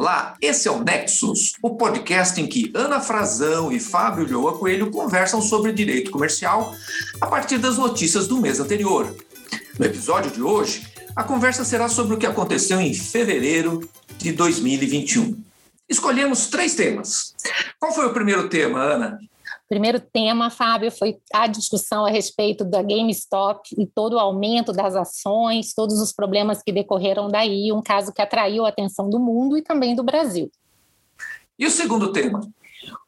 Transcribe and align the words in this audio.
Olá, 0.00 0.34
esse 0.40 0.66
é 0.66 0.70
o 0.70 0.82
Nexus, 0.82 1.52
o 1.62 1.76
podcast 1.76 2.40
em 2.40 2.46
que 2.46 2.72
Ana 2.74 3.02
Frazão 3.02 3.70
e 3.70 3.78
Fábio 3.78 4.26
Lhoa 4.26 4.56
Coelho 4.56 4.90
conversam 4.90 5.42
sobre 5.42 5.74
direito 5.74 6.10
comercial 6.10 6.74
a 7.20 7.26
partir 7.26 7.58
das 7.58 7.76
notícias 7.76 8.26
do 8.26 8.40
mês 8.40 8.58
anterior. 8.60 9.14
No 9.78 9.84
episódio 9.84 10.30
de 10.30 10.40
hoje, 10.40 10.86
a 11.14 11.22
conversa 11.22 11.66
será 11.66 11.86
sobre 11.86 12.14
o 12.14 12.18
que 12.18 12.24
aconteceu 12.24 12.80
em 12.80 12.94
fevereiro 12.94 13.86
de 14.16 14.32
2021. 14.32 15.38
Escolhemos 15.86 16.46
três 16.46 16.74
temas. 16.74 17.34
Qual 17.78 17.92
foi 17.92 18.06
o 18.06 18.14
primeiro 18.14 18.48
tema, 18.48 18.80
Ana? 18.80 19.20
Primeiro 19.70 20.00
tema, 20.00 20.50
Fábio, 20.50 20.90
foi 20.90 21.18
a 21.32 21.46
discussão 21.46 22.04
a 22.04 22.10
respeito 22.10 22.64
da 22.64 22.82
GameStop 22.82 23.60
e 23.78 23.86
todo 23.86 24.14
o 24.14 24.18
aumento 24.18 24.72
das 24.72 24.96
ações, 24.96 25.72
todos 25.72 26.00
os 26.00 26.12
problemas 26.12 26.60
que 26.60 26.72
decorreram 26.72 27.28
daí, 27.28 27.72
um 27.72 27.80
caso 27.80 28.12
que 28.12 28.20
atraiu 28.20 28.66
a 28.66 28.68
atenção 28.68 29.08
do 29.08 29.20
mundo 29.20 29.56
e 29.56 29.62
também 29.62 29.94
do 29.94 30.02
Brasil. 30.02 30.50
E 31.56 31.64
o 31.64 31.70
segundo 31.70 32.12
tema? 32.12 32.40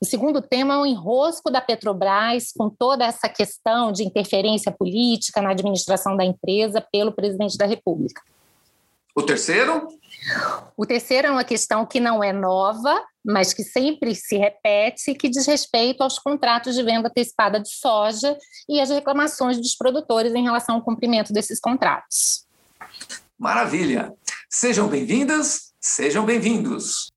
O 0.01 0.05
segundo 0.05 0.41
tema 0.41 0.75
é 0.75 0.79
o 0.79 0.87
enrosco 0.87 1.51
da 1.51 1.61
Petrobras 1.61 2.53
com 2.57 2.71
toda 2.71 3.05
essa 3.05 3.29
questão 3.29 3.91
de 3.91 4.05
interferência 4.05 4.71
política 4.71 5.43
na 5.43 5.51
administração 5.51 6.17
da 6.17 6.25
empresa 6.25 6.81
pelo 6.93 7.11
presidente 7.11 7.59
da 7.59 7.67
República. 7.67 8.23
O 9.17 9.23
terceiro? 9.23 9.89
O 10.77 10.87
terceiro 10.87 11.27
é 11.27 11.31
uma 11.33 11.45
questão 11.45 11.85
que 11.85 11.99
não 11.99 12.23
é 12.23 12.33
nova, 12.33 13.03
mas 13.25 13.53
que 13.53 13.63
sempre 13.63 14.15
se 14.15 14.37
repete, 14.37 15.15
que 15.15 15.29
diz 15.29 15.47
respeito 15.47 16.03
aos 16.03 16.19
contratos 16.19 16.75
de 16.75 16.83
venda 16.83 17.09
antecipada 17.09 17.61
de 17.61 17.71
soja 17.71 18.37
e 18.69 18.81
as 18.81 18.91
reclamações 18.91 19.59
dos 19.59 19.75
produtores 19.75 20.35
em 20.35 20.43
relação 20.43 20.77
ao 20.77 20.83
cumprimento 20.83 21.33
desses 21.33 21.61
contratos. 21.61 22.47
Maravilha! 23.39 24.13
Sejam 24.51 24.89
bem-vindas, 24.89 25.73
sejam 25.81 26.25
bem-vindos. 26.25 27.11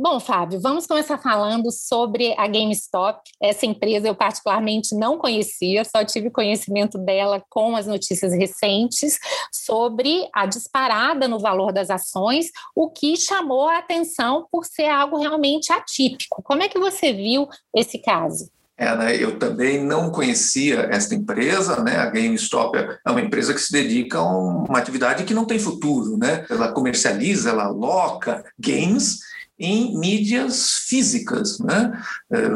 Bom, 0.00 0.20
Fábio, 0.20 0.60
vamos 0.60 0.86
começar 0.86 1.18
falando 1.18 1.72
sobre 1.72 2.32
a 2.38 2.46
GameStop. 2.46 3.18
Essa 3.42 3.66
empresa 3.66 4.06
eu 4.06 4.14
particularmente 4.14 4.94
não 4.94 5.18
conhecia, 5.18 5.84
só 5.84 6.04
tive 6.04 6.30
conhecimento 6.30 6.96
dela 6.96 7.42
com 7.50 7.74
as 7.74 7.88
notícias 7.88 8.32
recentes 8.32 9.18
sobre 9.52 10.28
a 10.32 10.46
disparada 10.46 11.26
no 11.26 11.40
valor 11.40 11.72
das 11.72 11.90
ações, 11.90 12.46
o 12.76 12.88
que 12.88 13.16
chamou 13.16 13.68
a 13.68 13.78
atenção 13.78 14.46
por 14.52 14.64
ser 14.64 14.86
algo 14.86 15.18
realmente 15.18 15.72
atípico. 15.72 16.44
Como 16.44 16.62
é 16.62 16.68
que 16.68 16.78
você 16.78 17.12
viu 17.12 17.48
esse 17.74 17.98
caso? 17.98 18.48
É, 18.76 18.94
né, 18.96 19.16
eu 19.16 19.36
também 19.36 19.82
não 19.82 20.12
conhecia 20.12 20.86
esta 20.92 21.12
empresa, 21.12 21.82
né? 21.82 21.96
A 21.96 22.06
GameStop 22.06 22.78
é 22.78 23.10
uma 23.10 23.20
empresa 23.20 23.52
que 23.52 23.60
se 23.60 23.72
dedica 23.72 24.18
a 24.18 24.22
uma 24.22 24.78
atividade 24.78 25.24
que 25.24 25.34
não 25.34 25.44
tem 25.44 25.58
futuro, 25.58 26.16
né? 26.16 26.46
Ela 26.48 26.70
comercializa, 26.70 27.50
ela 27.50 27.64
aloca 27.64 28.44
games 28.56 29.18
em 29.58 29.98
mídias 29.98 30.84
físicas. 30.86 31.58
Né? 31.58 32.00
É, 32.30 32.48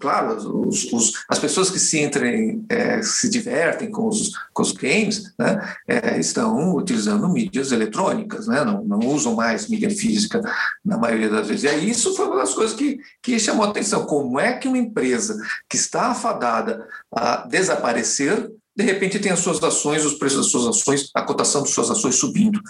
claro, 0.00 0.66
os, 0.66 0.92
os, 0.92 1.24
as 1.28 1.38
pessoas 1.38 1.70
que 1.70 1.78
se 1.78 2.00
entrem, 2.00 2.64
é, 2.68 3.02
se 3.02 3.30
divertem 3.30 3.90
com 3.90 4.08
os, 4.08 4.32
com 4.52 4.62
os 4.62 4.72
games, 4.72 5.32
né, 5.38 5.76
é, 5.86 6.18
estão 6.18 6.74
utilizando 6.74 7.28
mídias 7.28 7.72
eletrônicas, 7.72 8.46
né? 8.46 8.64
não, 8.64 8.84
não 8.84 8.98
usam 8.98 9.34
mais 9.34 9.68
mídia 9.68 9.90
física 9.90 10.40
na 10.84 10.98
maioria 10.98 11.30
das 11.30 11.48
vezes. 11.48 11.64
E 11.64 11.68
aí 11.68 11.90
isso 11.90 12.14
foi 12.14 12.26
uma 12.26 12.38
das 12.38 12.54
coisas 12.54 12.76
que, 12.76 12.98
que 13.22 13.38
chamou 13.38 13.64
a 13.64 13.70
atenção. 13.70 14.06
Como 14.06 14.40
é 14.40 14.54
que 14.54 14.68
uma 14.68 14.78
empresa 14.78 15.38
que 15.68 15.76
está 15.76 16.08
afadada 16.08 16.86
a 17.14 17.46
desaparecer 17.46 18.50
de 18.76 18.84
repente 18.84 19.18
tem 19.18 19.32
as 19.32 19.40
suas 19.40 19.62
ações, 19.62 20.04
os 20.04 20.14
preços 20.14 20.38
das 20.38 20.50
suas 20.50 20.66
ações, 20.66 21.10
a 21.14 21.22
cotação 21.22 21.62
das 21.62 21.70
suas 21.70 21.90
ações 21.90 22.16
subindo. 22.16 22.60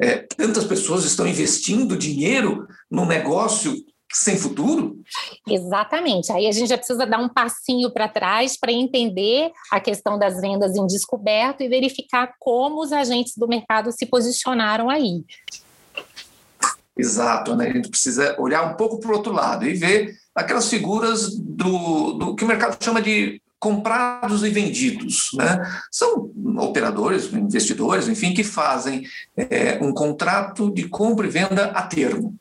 É, 0.00 0.18
tantas 0.36 0.64
pessoas 0.64 1.04
estão 1.04 1.26
investindo 1.26 1.96
dinheiro 1.96 2.66
num 2.90 3.06
negócio 3.06 3.74
sem 4.12 4.36
futuro? 4.36 5.00
Exatamente. 5.48 6.30
Aí 6.30 6.46
a 6.46 6.52
gente 6.52 6.68
já 6.68 6.76
precisa 6.76 7.06
dar 7.06 7.18
um 7.18 7.28
passinho 7.28 7.90
para 7.90 8.06
trás 8.06 8.58
para 8.58 8.70
entender 8.70 9.50
a 9.72 9.80
questão 9.80 10.18
das 10.18 10.40
vendas 10.40 10.76
em 10.76 10.86
descoberto 10.86 11.62
e 11.62 11.68
verificar 11.68 12.34
como 12.38 12.82
os 12.82 12.92
agentes 12.92 13.32
do 13.36 13.48
mercado 13.48 13.90
se 13.92 14.04
posicionaram 14.04 14.90
aí. 14.90 15.24
Exato, 16.98 17.56
né? 17.56 17.68
A 17.68 17.72
gente 17.72 17.88
precisa 17.88 18.36
olhar 18.38 18.62
um 18.62 18.76
pouco 18.76 19.00
para 19.00 19.10
o 19.10 19.16
outro 19.16 19.32
lado 19.32 19.66
e 19.66 19.74
ver 19.74 20.14
aquelas 20.34 20.68
figuras 20.68 21.34
do, 21.34 22.12
do 22.12 22.36
que 22.36 22.44
o 22.44 22.48
mercado 22.48 22.82
chama 22.82 23.00
de 23.00 23.40
comprados 23.58 24.44
e 24.44 24.50
vendidos. 24.50 25.30
Né? 25.34 25.80
São 25.90 26.30
operadores, 26.58 27.32
investidores, 27.32 28.08
enfim, 28.08 28.34
que 28.34 28.44
fazem 28.44 29.04
é, 29.36 29.78
um 29.82 29.92
contrato 29.92 30.72
de 30.72 30.88
compra 30.88 31.26
e 31.26 31.30
venda 31.30 31.66
a 31.66 31.82
termo. 31.82 32.34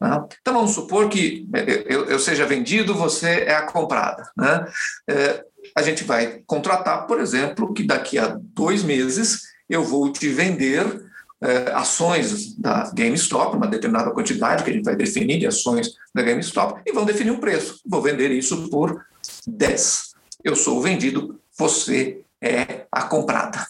Né? 0.00 0.24
Então 0.40 0.54
vamos 0.54 0.72
supor 0.72 1.08
que 1.08 1.48
é, 1.54 1.84
eu, 1.86 2.04
eu, 2.04 2.18
seja 2.18 2.46
vendido, 2.46 2.94
você 2.94 3.44
é 3.46 3.54
a 3.54 3.62
comprada. 3.62 4.30
Né? 4.36 4.66
É, 5.08 5.44
a 5.74 5.82
gente 5.82 6.04
vai 6.04 6.42
contratar, 6.46 7.06
por 7.06 7.20
exemplo, 7.20 7.72
que 7.72 7.82
daqui 7.82 8.18
a 8.18 8.38
dois 8.38 8.82
meses 8.82 9.42
eu 9.68 9.82
vou 9.82 10.12
te 10.12 10.28
vender 10.28 11.06
é, 11.40 11.72
ações 11.72 12.56
da 12.56 12.90
GameStop, 12.94 13.56
uma 13.56 13.66
determinada 13.66 14.10
quantidade 14.10 14.64
que 14.64 14.70
a 14.70 14.72
gente 14.72 14.84
vai 14.84 14.96
definir 14.96 15.38
de 15.38 15.46
ações 15.46 15.90
da 16.14 16.22
GameStop, 16.22 16.80
e 16.84 16.92
vão 16.92 17.04
definir 17.04 17.30
um 17.30 17.38
preço. 17.38 17.80
Vou 17.86 18.02
vender 18.02 18.30
isso 18.30 18.68
por 18.70 19.04
10 19.46 20.07
eu 20.42 20.54
sou 20.54 20.78
o 20.78 20.82
vendido, 20.82 21.40
você 21.56 22.20
é 22.40 22.86
a 22.90 23.02
comprada. 23.02 23.66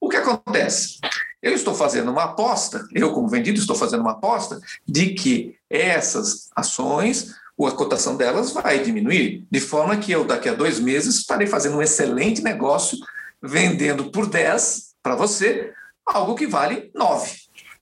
O 0.00 0.08
que 0.08 0.16
acontece? 0.16 0.98
Eu 1.42 1.52
estou 1.52 1.74
fazendo 1.74 2.10
uma 2.10 2.24
aposta, 2.24 2.86
eu 2.92 3.12
como 3.12 3.28
vendido 3.28 3.58
estou 3.58 3.76
fazendo 3.76 4.00
uma 4.00 4.12
aposta 4.12 4.60
de 4.86 5.14
que 5.14 5.56
essas 5.68 6.48
ações, 6.54 7.34
a 7.60 7.70
cotação 7.72 8.16
delas 8.16 8.52
vai 8.52 8.82
diminuir, 8.82 9.44
de 9.50 9.60
forma 9.60 9.96
que 9.96 10.12
eu 10.12 10.24
daqui 10.24 10.48
a 10.48 10.54
dois 10.54 10.78
meses 10.78 11.16
estarei 11.16 11.46
fazendo 11.46 11.76
um 11.76 11.82
excelente 11.82 12.42
negócio 12.42 12.98
vendendo 13.42 14.10
por 14.10 14.26
10 14.26 14.94
para 15.02 15.14
você 15.14 15.72
algo 16.04 16.34
que 16.34 16.46
vale 16.46 16.90
9. 16.94 17.36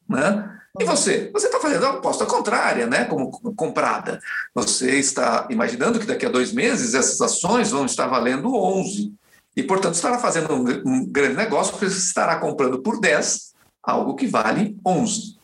Né? 0.09 0.61
E 0.81 0.85
você? 0.85 1.31
Você 1.33 1.47
está 1.47 1.61
fazendo 1.61 1.87
a 1.87 1.91
aposta 1.91 2.27
contrária, 2.27 2.87
né? 2.87 3.05
Como 3.05 3.31
comprada. 3.55 4.21
Você 4.53 4.99
está 4.99 5.47
imaginando 5.49 6.01
que 6.01 6.07
daqui 6.07 6.27
a 6.27 6.31
dois 6.31 6.53
meses 6.53 6.95
essas 6.95 7.21
ações 7.21 7.71
vão 7.71 7.87
estar 7.87 8.09
valendo 8.09 8.53
11. 8.53 9.15
E, 9.57 9.63
portanto, 9.63 9.95
estará 9.95 10.19
fazendo 10.19 10.53
um, 10.53 11.07
grande 11.07 11.37
negócio 11.37 11.73
porque 11.73 11.89
você 11.89 11.99
estará 11.99 12.41
comprando 12.41 12.83
por 12.83 13.01
10 13.01 13.55
algo 13.81 14.17
que 14.17 14.27
vale 14.27 14.77
11. 14.85 15.39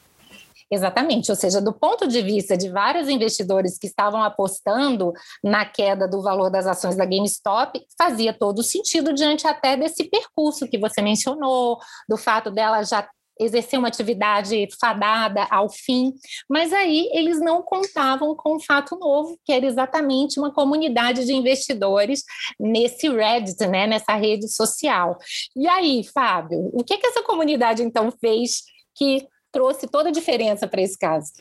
Exatamente, 0.69 1.31
ou 1.31 1.37
seja, 1.37 1.61
do 1.61 1.73
ponto 1.73 2.07
de 2.07 2.23
vista 2.23 2.57
de 2.57 2.69
vários 2.69 3.09
investidores 3.09 3.77
que 3.77 3.89
estavam 3.89 4.23
apostando 4.23 5.13
na 5.43 5.65
queda 5.65 6.07
do 6.07 6.23
valor 6.23 6.49
das 6.49 6.65
ações 6.65 6.97
da 6.97 7.05
GameStop, 7.05 7.81
fazia 7.99 8.33
todo 8.33 8.63
sentido 8.63 9.13
diante 9.13 9.49
até 9.49 9.77
desse 9.77 10.05
percurso 10.05 10.69
que 10.69 10.79
você 10.79 11.03
mencionou, 11.03 11.77
do 12.09 12.17
fato 12.17 12.53
dela 12.53 12.85
já 12.85 13.09
exercer 13.41 13.79
uma 13.79 13.89
atividade 13.89 14.69
fadada 14.79 15.47
ao 15.51 15.69
fim, 15.69 16.13
mas 16.49 16.73
aí 16.73 17.09
eles 17.13 17.41
não 17.41 17.63
contavam 17.63 18.37
com 18.37 18.57
um 18.57 18.61
fato 18.61 18.97
novo, 18.99 19.39
que 19.45 19.53
era 19.53 19.67
exatamente 19.67 20.39
uma 20.39 20.53
comunidade 20.53 21.25
de 21.25 21.33
investidores 21.33 22.23
nesse 22.59 23.09
Reddit, 23.09 23.67
né, 23.67 23.87
nessa 23.87 24.15
rede 24.15 24.49
social. 24.49 25.17
E 25.57 25.67
aí, 25.67 26.05
Fábio, 26.05 26.71
o 26.73 26.85
que, 26.85 26.99
que 26.99 27.07
essa 27.07 27.23
comunidade 27.23 27.83
então 27.83 28.13
fez 28.21 28.63
que 28.95 29.27
trouxe 29.51 29.89
toda 29.89 30.11
a 30.11 30.13
diferença 30.13 30.69
para 30.69 30.83
esse 30.83 30.99
caso? 30.99 31.33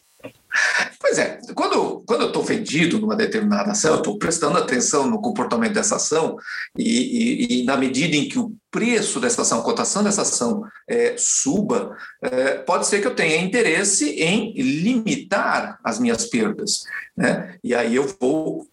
Pois 1.00 1.18
é, 1.18 1.40
quando, 1.54 2.04
quando 2.06 2.22
eu 2.22 2.28
estou 2.28 2.44
vendido 2.44 3.00
numa 3.00 3.16
determinada 3.16 3.72
ação, 3.72 3.92
eu 3.92 3.98
estou 3.98 4.18
prestando 4.18 4.58
atenção 4.58 5.08
no 5.08 5.22
comportamento 5.22 5.74
dessa 5.74 5.98
ação 5.98 6.38
e, 6.78 6.84
e, 6.84 7.62
e, 7.62 7.64
na 7.64 7.78
medida 7.78 8.16
em 8.16 8.28
que 8.28 8.40
o 8.40 8.56
preço 8.72 9.20
dessa 9.20 9.44
ação, 9.44 9.60
a 9.60 9.64
cotação 9.64 10.04
dessa 10.04 10.24
ação 10.24 10.64
é, 10.88 11.16
suba, 11.18 11.96
é, 12.22 12.56
pode 12.56 12.88
ser 12.88 13.02
que 13.02 13.08
eu 13.08 13.16
tenha 13.16 13.42
interesse 13.42 14.10
em 14.22 14.54
limitar 14.54 15.80
as 15.84 16.00
minhas 16.00 16.26
perdas. 16.26 16.84
Né? 17.16 17.56
E 17.64 17.76
aí 17.76 17.96
eu 17.96 18.16
vou 18.20 18.68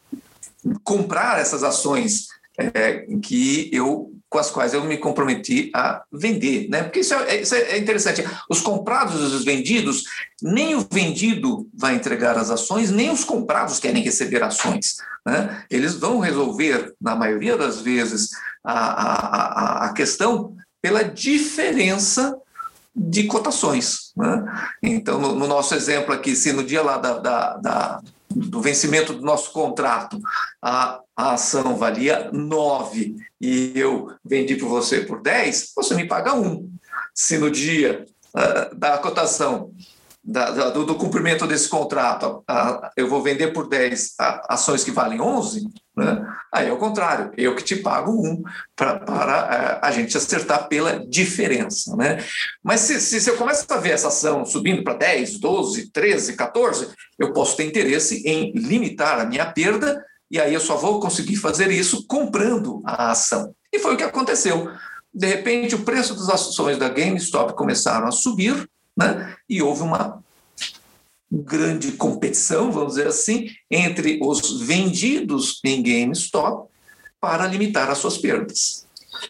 comprar 0.82 1.40
essas 1.40 1.62
ações 1.62 2.28
é, 2.58 3.06
que 3.22 3.70
eu 3.72 4.12
com 4.28 4.38
as 4.38 4.50
quais 4.50 4.74
eu 4.74 4.84
me 4.84 4.98
comprometi 4.98 5.70
a 5.74 6.02
vender, 6.12 6.68
né? 6.68 6.82
Porque 6.82 7.00
isso 7.00 7.14
é, 7.14 7.40
isso 7.40 7.54
é 7.54 7.78
interessante. 7.78 8.24
Os 8.50 8.60
comprados 8.60 9.20
e 9.20 9.34
os 9.34 9.44
vendidos, 9.44 10.02
nem 10.42 10.74
o 10.74 10.86
vendido 10.90 11.68
vai 11.72 11.94
entregar 11.94 12.36
as 12.36 12.50
ações, 12.50 12.90
nem 12.90 13.10
os 13.10 13.22
comprados 13.22 13.78
querem 13.78 14.02
receber 14.02 14.42
ações. 14.42 14.96
Né? 15.24 15.64
Eles 15.70 15.94
vão 15.94 16.18
resolver, 16.18 16.92
na 17.00 17.14
maioria 17.14 17.56
das 17.56 17.80
vezes, 17.80 18.30
a, 18.64 18.74
a, 18.74 19.86
a 19.86 19.92
questão 19.92 20.54
pela 20.82 21.02
diferença 21.02 22.36
de 22.94 23.24
cotações. 23.24 24.12
Né? 24.16 24.44
Então, 24.82 25.20
no, 25.20 25.34
no, 25.34 25.46
nosso 25.46 25.74
exemplo 25.74 26.12
aqui, 26.12 26.34
se 26.34 26.52
no 26.52 26.64
dia 26.64 26.82
lá 26.82 26.98
da, 26.98 27.18
da, 27.18 27.56
da 27.56 28.02
do 28.36 28.60
vencimento 28.60 29.14
do 29.14 29.22
nosso 29.22 29.50
contrato, 29.52 30.20
a, 30.62 31.00
a 31.16 31.32
ação 31.32 31.76
valia 31.76 32.30
9 32.32 33.16
e 33.40 33.72
eu 33.74 34.12
vendi 34.24 34.56
para 34.56 34.68
você 34.68 35.00
por 35.00 35.22
10, 35.22 35.72
você 35.74 35.94
me 35.94 36.06
paga 36.06 36.34
1. 36.34 36.70
se 37.14 37.38
no 37.38 37.50
dia 37.50 38.04
uh, 38.34 38.74
da 38.74 38.98
cotação 38.98 39.72
da, 40.26 40.70
do, 40.70 40.84
do, 40.84 40.96
cumprimento 40.96 41.46
desse 41.46 41.68
contrato, 41.68 42.42
a, 42.48 42.90
eu 42.96 43.08
vou 43.08 43.22
vender 43.22 43.52
por 43.52 43.68
10 43.68 44.14
a, 44.18 44.54
ações 44.54 44.82
que 44.82 44.90
valem 44.90 45.20
11, 45.20 45.68
né? 45.96 46.26
aí 46.52 46.68
é 46.68 46.72
o 46.72 46.78
contrário, 46.78 47.30
eu 47.36 47.54
que 47.54 47.62
te 47.62 47.76
pago 47.76 48.10
um 48.10 48.42
para 48.74 49.04
a, 49.06 49.54
é, 49.54 49.78
a 49.80 49.90
gente 49.92 50.16
acertar 50.16 50.66
pela 50.68 50.98
diferença. 51.06 51.94
Né? 51.94 52.24
Mas 52.62 52.80
se, 52.80 53.00
se, 53.00 53.20
se 53.20 53.30
eu 53.30 53.36
começo 53.36 53.64
a 53.68 53.76
ver 53.76 53.90
essa 53.90 54.08
ação 54.08 54.44
subindo 54.44 54.82
para 54.82 54.94
10, 54.94 55.38
12, 55.38 55.92
13, 55.92 56.34
14, 56.34 56.88
eu 57.16 57.32
posso 57.32 57.56
ter 57.56 57.64
interesse 57.64 58.26
em 58.26 58.52
limitar 58.52 59.20
a 59.20 59.24
minha 59.24 59.46
perda, 59.46 60.04
e 60.28 60.40
aí 60.40 60.52
eu 60.52 60.60
só 60.60 60.76
vou 60.76 60.98
conseguir 60.98 61.36
fazer 61.36 61.70
isso 61.70 62.04
comprando 62.08 62.82
a 62.84 63.12
ação. 63.12 63.54
E 63.72 63.78
foi 63.78 63.94
o 63.94 63.96
que 63.96 64.02
aconteceu. 64.02 64.68
De 65.14 65.26
repente, 65.26 65.76
o 65.76 65.84
preço 65.84 66.14
das 66.14 66.28
ações 66.28 66.78
da 66.78 66.88
GameStop 66.88 67.54
começaram 67.54 68.08
a 68.08 68.10
subir, 68.10 68.68
né? 68.96 69.36
e 69.48 69.62
houve 69.62 69.82
uma 69.82 70.22
grande 71.30 71.92
competição, 71.92 72.70
vamos 72.70 72.94
dizer 72.94 73.08
assim, 73.08 73.48
entre 73.70 74.18
os 74.22 74.60
vendidos 74.60 75.60
em 75.64 75.82
GameStop 75.82 76.68
para 77.20 77.46
limitar 77.46 77.90
as 77.90 77.98
suas 77.98 78.16
perdas. 78.16 78.86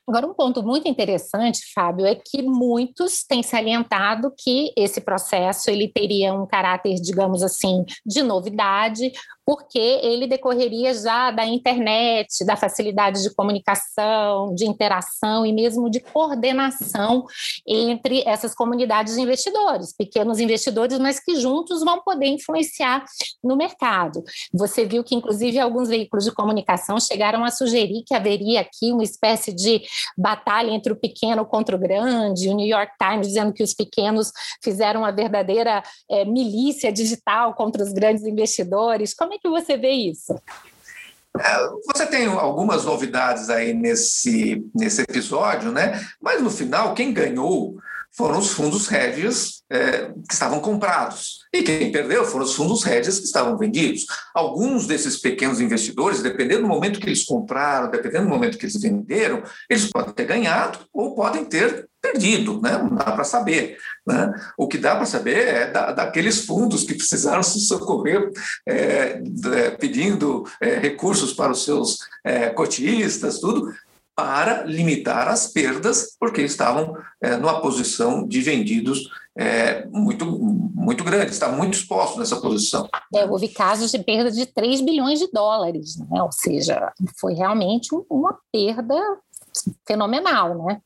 Agora, 0.07 0.27
um 0.27 0.35
ponto 0.35 0.63
muito 0.63 0.89
interessante, 0.89 1.73
Fábio, 1.73 2.07
é 2.07 2.15
que 2.15 2.43
muitos 2.43 3.25
têm 3.25 3.43
salientado 3.43 4.33
que 4.37 4.73
esse 4.77 5.01
processo 5.01 5.71
ele 5.71 5.89
teria 5.89 6.35
um 6.35 6.47
caráter, 6.47 6.95
digamos 6.97 7.43
assim, 7.43 7.85
de 8.05 8.23
novidade, 8.23 9.13
porque 9.47 9.79
ele 9.79 10.27
decorreria 10.27 10.93
já 10.93 11.31
da 11.31 11.47
internet, 11.47 12.45
da 12.45 12.57
facilidade 12.57 13.23
de 13.23 13.33
comunicação, 13.33 14.53
de 14.53 14.67
interação 14.67 15.47
e 15.47 15.53
mesmo 15.53 15.89
de 15.89 16.01
coordenação 16.01 17.25
entre 17.65 18.25
essas 18.27 18.57
comunidades 18.57 19.15
de 19.15 19.21
investidores, 19.21 19.95
pequenos 19.97 20.41
investidores, 20.41 20.99
mas 20.99 21.21
que 21.21 21.37
juntos 21.37 21.85
vão 21.85 22.03
poder 22.03 22.27
influenciar 22.27 23.05
no 23.43 23.57
mercado. 23.57 24.25
Você 24.53 24.85
viu 24.85 25.05
que, 25.05 25.15
inclusive, 25.15 25.61
alguns 25.61 25.89
veículos 25.89 26.25
de 26.25 26.33
comunicação 26.33 26.99
chegaram 26.99 27.45
a 27.45 27.51
sugerir 27.53 28.03
que 28.05 28.15
haveria 28.15 28.63
aqui 28.63 28.91
uma 28.91 29.05
espécie 29.05 29.53
de 29.53 29.81
batalha 30.19 30.73
entre 30.73 30.93
o 30.93 30.97
pequeno 30.97 31.47
contra 31.47 31.77
o 31.77 31.79
grande, 31.79 32.49
o 32.49 32.55
New 32.55 32.67
York 32.67 32.95
Times 32.99 33.29
dizendo 33.29 33.53
que 33.53 33.63
os 33.63 33.75
pequenos 33.75 34.33
fizeram 34.61 35.03
uma 35.03 35.13
verdadeira 35.13 35.85
é, 36.11 36.25
milícia 36.25 36.93
digital 36.93 37.55
contra 37.55 37.85
os 37.85 37.93
grandes 37.93 38.25
investidores. 38.25 39.15
Como 39.15 39.36
é 39.37 39.39
que 39.39 39.49
você 39.49 39.77
vê 39.77 39.91
isso? 39.91 40.35
É, 41.39 41.69
você 41.87 42.07
tem 42.07 42.27
algumas 42.27 42.85
novidades 42.85 43.51
aí 43.51 43.75
nesse, 43.75 44.65
nesse 44.75 45.03
episódio, 45.03 45.71
né? 45.71 46.01
Mas 46.21 46.43
no 46.43 46.51
final, 46.51 46.95
quem 46.95 47.13
ganhou 47.13 47.77
foram 48.17 48.39
os 48.39 48.51
fundos 48.51 48.91
hedges 48.91 49.63
é, 49.71 50.11
que 50.27 50.33
estavam 50.33 50.59
comprados. 50.59 51.41
E 51.53 51.63
quem 51.63 51.93
perdeu 51.93 52.25
foram 52.25 52.47
os 52.47 52.55
fundos 52.55 52.87
hedges 52.87 53.19
que 53.19 53.27
estavam 53.27 53.59
vendidos. 53.59 54.07
Alguns 54.35 54.87
desses 54.87 55.19
pequenos 55.19 55.61
investidores, 55.61 56.23
dependendo 56.23 56.63
do 56.63 56.69
momento 56.69 56.99
que 56.99 57.07
eles 57.07 57.27
compraram, 57.27 57.91
dependendo 57.91 58.25
do 58.25 58.31
momento 58.31 58.57
que 58.57 58.65
eles 58.65 58.81
venderam, 58.81 59.43
eles 59.69 59.91
podem 59.91 60.15
ter 60.15 60.25
ganhado 60.25 60.79
ou 60.95 61.15
podem 61.15 61.45
ter 61.45 61.87
perdido, 62.13 62.61
né? 62.61 62.79
não 62.79 62.95
dá 62.95 63.05
para 63.05 63.25
saber. 63.25 63.79
Né? 64.07 64.33
O 64.57 64.69
que 64.69 64.79
dá 64.79 64.95
para 64.95 65.07
saber 65.07 65.49
é 65.49 65.71
da, 65.71 65.93
daqueles 65.93 66.45
fundos 66.45 66.85
que 66.85 66.95
precisaram 66.95 67.43
se 67.43 67.61
socorrer 67.67 68.31
é, 68.67 69.21
é, 69.55 69.71
pedindo 69.71 70.45
é, 70.61 70.79
recursos 70.79 71.33
para 71.33 71.53
os 71.53 71.65
seus 71.65 71.99
é, 72.25 72.51
cotistas, 72.51 73.39
tudo, 73.41 73.73
para 74.15 74.65
limitar 74.65 75.29
as 75.29 75.49
perdas, 75.49 76.17
porque 76.19 76.41
estavam 76.41 76.97
é, 77.21 77.37
numa 77.37 77.61
posição 77.61 78.27
de 78.27 78.41
vendidos 78.41 79.11
é, 79.37 79.85
muito, 79.89 80.25
muito 80.25 81.05
grande, 81.05 81.31
está 81.31 81.53
muito 81.53 81.75
exposto 81.75 82.19
nessa 82.19 82.41
posição. 82.41 82.89
É, 83.15 83.27
houve 83.27 83.49
casos 83.49 83.91
de 83.91 83.99
perda 83.99 84.31
de 84.31 84.47
3 84.47 84.81
bilhões 84.81 85.19
de 85.19 85.31
dólares, 85.31 85.99
né? 85.99 86.23
ou 86.23 86.33
seja, 86.33 86.91
foi 87.21 87.35
realmente 87.35 87.89
uma 88.09 88.39
perda 88.51 88.99
fenomenal, 89.87 90.67
né? 90.67 90.81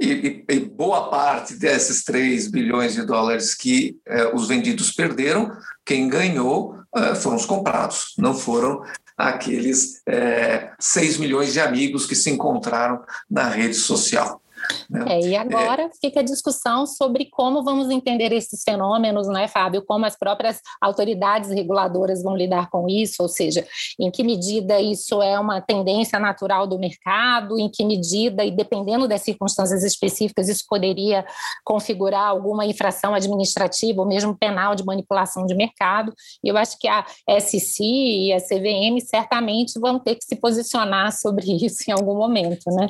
E, 0.00 0.44
e, 0.48 0.60
boa 0.60 1.10
parte 1.10 1.54
desses 1.54 2.04
3 2.04 2.48
bilhões 2.48 2.94
de 2.94 3.04
dólares 3.04 3.52
que 3.52 3.98
eh, 4.06 4.30
os 4.32 4.46
vendidos 4.46 4.92
perderam, 4.92 5.50
quem 5.84 6.08
ganhou 6.08 6.78
eh, 6.94 7.16
foram 7.16 7.36
os 7.36 7.44
comprados, 7.44 8.14
não 8.16 8.32
foram 8.32 8.84
aqueles 9.16 10.00
eh, 10.06 10.70
6 10.78 11.18
milhões 11.18 11.52
de 11.52 11.58
amigos 11.58 12.06
que 12.06 12.14
se 12.14 12.30
encontraram 12.30 13.02
na 13.28 13.48
rede 13.48 13.74
social. 13.74 14.40
Né? 14.88 15.04
É, 15.08 15.20
e 15.20 15.36
agora 15.36 15.82
é. 15.82 15.90
fica 16.00 16.20
a 16.20 16.22
discussão 16.22 16.86
sobre 16.86 17.26
como 17.30 17.62
vamos 17.62 17.90
entender 17.90 18.32
esses 18.32 18.62
fenômenos, 18.62 19.26
não 19.26 19.38
é, 19.38 19.46
Fábio? 19.46 19.82
Como 19.82 20.04
as 20.06 20.16
próprias 20.16 20.60
autoridades 20.80 21.50
reguladoras 21.50 22.22
vão 22.22 22.36
lidar 22.36 22.70
com 22.70 22.88
isso, 22.88 23.22
ou 23.22 23.28
seja, 23.28 23.66
em 23.98 24.10
que 24.10 24.22
medida 24.22 24.80
isso 24.80 25.22
é 25.22 25.38
uma 25.38 25.60
tendência 25.60 26.18
natural 26.18 26.66
do 26.66 26.78
mercado, 26.78 27.58
em 27.58 27.68
que 27.70 27.84
medida, 27.84 28.44
e 28.44 28.50
dependendo 28.50 29.06
das 29.06 29.22
circunstâncias 29.22 29.84
específicas, 29.84 30.48
isso 30.48 30.64
poderia 30.68 31.24
configurar 31.64 32.28
alguma 32.28 32.64
infração 32.64 33.14
administrativa 33.14 34.00
ou 34.00 34.08
mesmo 34.08 34.36
penal 34.36 34.74
de 34.74 34.84
manipulação 34.84 35.46
de 35.46 35.54
mercado. 35.54 36.12
E 36.42 36.48
eu 36.48 36.56
acho 36.56 36.78
que 36.78 36.88
a 36.88 37.04
SC 37.40 37.82
e 37.82 38.32
a 38.32 38.40
CVM 38.40 39.00
certamente 39.04 39.78
vão 39.78 39.98
ter 39.98 40.14
que 40.14 40.24
se 40.24 40.36
posicionar 40.36 41.12
sobre 41.12 41.44
isso 41.64 41.84
em 41.88 41.92
algum 41.92 42.14
momento, 42.14 42.70
né? 42.70 42.88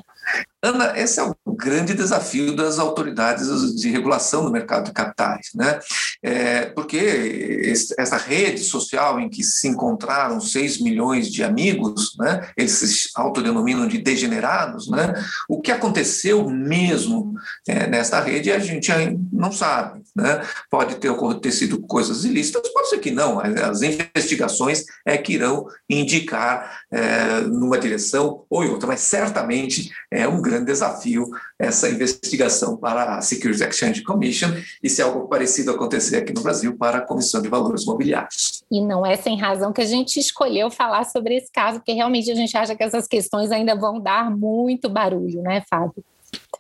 Ana, 0.63 0.99
esse 0.99 1.21
é 1.21 1.23
o 1.23 1.37
grande 1.69 1.93
desafio 1.93 2.57
das 2.57 2.79
autoridades 2.79 3.75
de 3.75 3.91
regulação 3.91 4.45
do 4.45 4.51
mercado 4.51 4.87
de 4.87 4.93
capitais, 4.93 5.51
né? 5.55 5.79
É, 6.23 6.67
porque 6.67 7.75
essa 7.99 8.17
rede 8.17 8.61
social 8.61 9.21
em 9.21 9.29
que 9.29 9.43
se 9.43 9.69
encontraram 9.69 10.41
6 10.41 10.81
milhões 10.81 11.31
de 11.31 11.45
amigos, 11.45 12.17
né? 12.19 12.49
Eles 12.57 12.73
se 12.73 13.11
autodenominam 13.15 13.87
de 13.87 13.99
degenerados, 13.99 14.89
né? 14.89 15.13
O 15.47 15.61
que 15.61 15.71
aconteceu 15.71 16.49
mesmo 16.49 17.35
é, 17.69 17.87
rede 18.25 18.51
a 18.51 18.59
gente 18.59 18.91
não 19.31 19.53
sabe, 19.53 20.03
né? 20.17 20.43
Pode 20.71 20.97
ter 20.97 21.11
acontecido 21.11 21.81
coisas 21.81 22.25
ilícitas, 22.25 22.73
pode 22.73 22.89
ser 22.89 22.99
que 22.99 23.11
não. 23.11 23.41
As 23.41 23.83
investigações 23.83 24.85
é 25.05 25.19
que 25.19 25.35
irão 25.35 25.67
indicar 25.89 26.81
é, 26.91 27.43
numa 27.43 27.79
direção 27.79 28.45
ou 28.49 28.65
em 28.65 28.69
outra, 28.69 28.87
mas 28.87 29.01
certamente 29.01 29.91
é 30.11 30.27
um 30.27 30.41
grande 30.41 30.67
desafio 30.67 31.29
essa 31.59 31.89
investigação 31.89 32.77
para 32.77 33.17
a 33.17 33.21
Securities 33.21 33.61
Exchange 33.61 34.03
Commission 34.03 34.49
e 34.83 34.89
se 34.89 35.03
algo 35.03 35.29
parecido 35.29 35.71
acontecer 35.71 36.17
aqui 36.17 36.33
no 36.33 36.43
Brasil 36.43 36.77
para 36.77 36.99
a 36.99 37.01
Comissão 37.01 37.43
de 37.43 37.49
Valores 37.49 37.85
Mobiliários. 37.85 38.63
E 38.71 38.81
não 38.81 39.05
é 39.05 39.17
sem 39.17 39.39
razão 39.39 39.73
que 39.73 39.81
a 39.81 39.87
gente 39.87 40.19
escolheu 40.19 40.71
falar 40.71 41.05
sobre 41.05 41.37
esse 41.37 41.51
caso, 41.53 41.79
porque 41.79 41.93
realmente 41.93 42.31
a 42.31 42.35
gente 42.35 42.57
acha 42.57 42.75
que 42.75 42.83
essas 42.83 43.07
questões 43.07 43.51
ainda 43.51 43.75
vão 43.75 44.01
dar 44.01 44.31
muito 44.31 44.89
barulho, 44.89 45.43
né, 45.43 45.63
Fábio? 45.69 46.05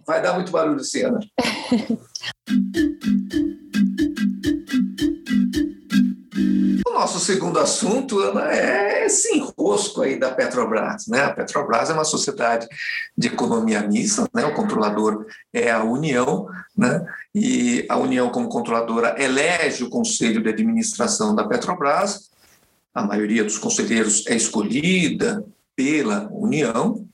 Vai 0.06 0.22
dar 0.22 0.34
muito 0.34 0.50
barulho, 0.50 0.82
Siena. 0.82 1.20
nosso 6.98 7.20
segundo 7.20 7.60
assunto, 7.60 8.18
Ana, 8.18 8.52
é 8.52 9.06
esse 9.06 9.32
enrosco 9.36 10.02
aí 10.02 10.18
da 10.18 10.32
Petrobras. 10.32 11.06
Né? 11.06 11.20
A 11.20 11.32
Petrobras 11.32 11.90
é 11.90 11.92
uma 11.92 12.04
sociedade 12.04 12.66
de 13.16 13.28
economia 13.28 13.86
mista, 13.86 14.28
né? 14.34 14.44
o 14.44 14.52
controlador 14.52 15.24
é 15.52 15.70
a 15.70 15.84
União, 15.84 16.48
né? 16.76 17.06
e 17.32 17.86
a 17.88 17.96
União, 17.96 18.30
como 18.30 18.48
controladora, 18.48 19.14
elege 19.16 19.84
o 19.84 19.88
conselho 19.88 20.42
de 20.42 20.48
administração 20.48 21.36
da 21.36 21.46
Petrobras. 21.46 22.30
A 22.92 23.04
maioria 23.04 23.44
dos 23.44 23.58
conselheiros 23.58 24.26
é 24.26 24.34
escolhida 24.34 25.44
pela 25.76 26.28
União, 26.32 27.06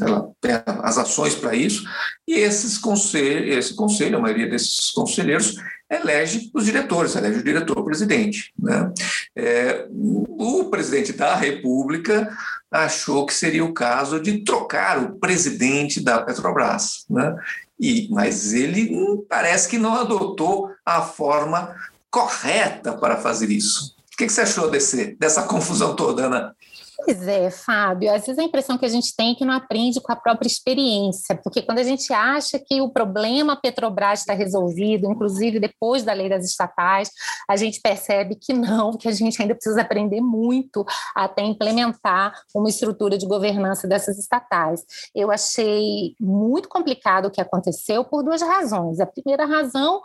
ela 0.00 0.30
tem 0.40 0.52
as 0.64 0.96
ações 0.96 1.34
para 1.34 1.54
isso, 1.54 1.84
e 2.26 2.32
esses 2.32 2.78
conselho, 2.78 3.52
esse 3.52 3.74
conselho, 3.74 4.16
a 4.16 4.20
maioria 4.20 4.48
desses 4.48 4.90
conselheiros, 4.90 5.56
elege 5.90 6.50
os 6.52 6.64
diretores, 6.64 7.14
elege 7.14 7.40
o 7.40 7.44
diretor-presidente. 7.44 8.52
Né? 8.58 8.92
É, 9.34 9.86
o 9.90 10.64
presidente 10.64 11.12
da 11.12 11.34
República 11.34 12.36
achou 12.70 13.24
que 13.24 13.34
seria 13.34 13.64
o 13.64 13.72
caso 13.72 14.20
de 14.20 14.44
trocar 14.44 14.98
o 14.98 15.16
presidente 15.16 16.00
da 16.00 16.20
Petrobras, 16.20 17.04
né? 17.08 17.36
e, 17.78 18.08
mas 18.10 18.52
ele 18.52 18.90
parece 19.28 19.68
que 19.68 19.78
não 19.78 19.94
adotou 19.94 20.70
a 20.84 21.02
forma 21.02 21.74
correta 22.10 22.92
para 22.92 23.16
fazer 23.16 23.50
isso. 23.50 23.94
O 24.12 24.16
que, 24.16 24.26
que 24.26 24.32
você 24.32 24.40
achou 24.40 24.70
desse, 24.70 25.14
dessa 25.16 25.42
confusão 25.42 25.94
toda, 25.94 26.26
Ana? 26.26 26.56
Pois 27.06 27.28
é, 27.28 27.52
Fábio. 27.52 28.12
Às 28.12 28.26
vezes 28.26 28.36
a 28.36 28.42
impressão 28.42 28.76
que 28.76 28.84
a 28.84 28.88
gente 28.88 29.14
tem 29.14 29.30
é 29.30 29.34
que 29.36 29.44
não 29.44 29.54
aprende 29.54 30.00
com 30.00 30.10
a 30.10 30.16
própria 30.16 30.48
experiência, 30.48 31.36
porque 31.40 31.62
quando 31.62 31.78
a 31.78 31.84
gente 31.84 32.12
acha 32.12 32.58
que 32.58 32.80
o 32.80 32.90
problema 32.90 33.54
Petrobras 33.54 34.20
está 34.20 34.34
resolvido, 34.34 35.08
inclusive 35.08 35.60
depois 35.60 36.02
da 36.02 36.12
lei 36.12 36.28
das 36.28 36.44
estatais, 36.44 37.08
a 37.48 37.54
gente 37.54 37.80
percebe 37.80 38.34
que 38.34 38.52
não, 38.52 38.96
que 38.98 39.06
a 39.06 39.12
gente 39.12 39.40
ainda 39.40 39.54
precisa 39.54 39.82
aprender 39.82 40.20
muito 40.20 40.84
até 41.14 41.42
implementar 41.44 42.32
uma 42.52 42.68
estrutura 42.68 43.16
de 43.16 43.24
governança 43.24 43.86
dessas 43.86 44.18
estatais. 44.18 44.84
Eu 45.14 45.30
achei 45.30 46.16
muito 46.20 46.68
complicado 46.68 47.26
o 47.26 47.30
que 47.30 47.40
aconteceu 47.40 48.04
por 48.04 48.24
duas 48.24 48.42
razões. 48.42 48.98
A 48.98 49.06
primeira 49.06 49.46
razão, 49.46 50.00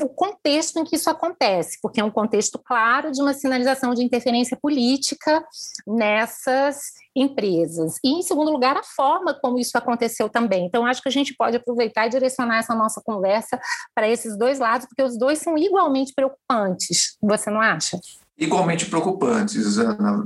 o 0.00 0.08
contexto 0.08 0.80
em 0.80 0.84
que 0.84 0.96
isso 0.96 1.08
acontece, 1.08 1.78
porque 1.80 2.00
é 2.00 2.04
um 2.04 2.10
contexto 2.10 2.58
claro 2.58 3.12
de 3.12 3.22
uma 3.22 3.32
sinalização 3.32 3.94
de 3.94 4.02
interferência 4.02 4.58
política 4.60 5.46
nessas 6.32 6.92
empresas. 7.14 7.96
E, 8.02 8.10
em 8.10 8.22
segundo 8.22 8.50
lugar, 8.50 8.76
a 8.76 8.82
forma 8.82 9.34
como 9.34 9.58
isso 9.58 9.76
aconteceu 9.76 10.28
também. 10.28 10.64
Então, 10.66 10.86
acho 10.86 11.02
que 11.02 11.08
a 11.08 11.12
gente 11.12 11.34
pode 11.34 11.56
aproveitar 11.56 12.06
e 12.06 12.10
direcionar 12.10 12.58
essa 12.58 12.74
nossa 12.74 13.02
conversa 13.04 13.60
para 13.94 14.08
esses 14.08 14.36
dois 14.36 14.58
lados, 14.58 14.86
porque 14.86 15.02
os 15.02 15.18
dois 15.18 15.38
são 15.38 15.56
igualmente 15.58 16.12
preocupantes. 16.14 17.16
Você 17.22 17.50
não 17.50 17.60
acha? 17.60 17.98
Igualmente 18.38 18.86
preocupantes. 18.86 19.78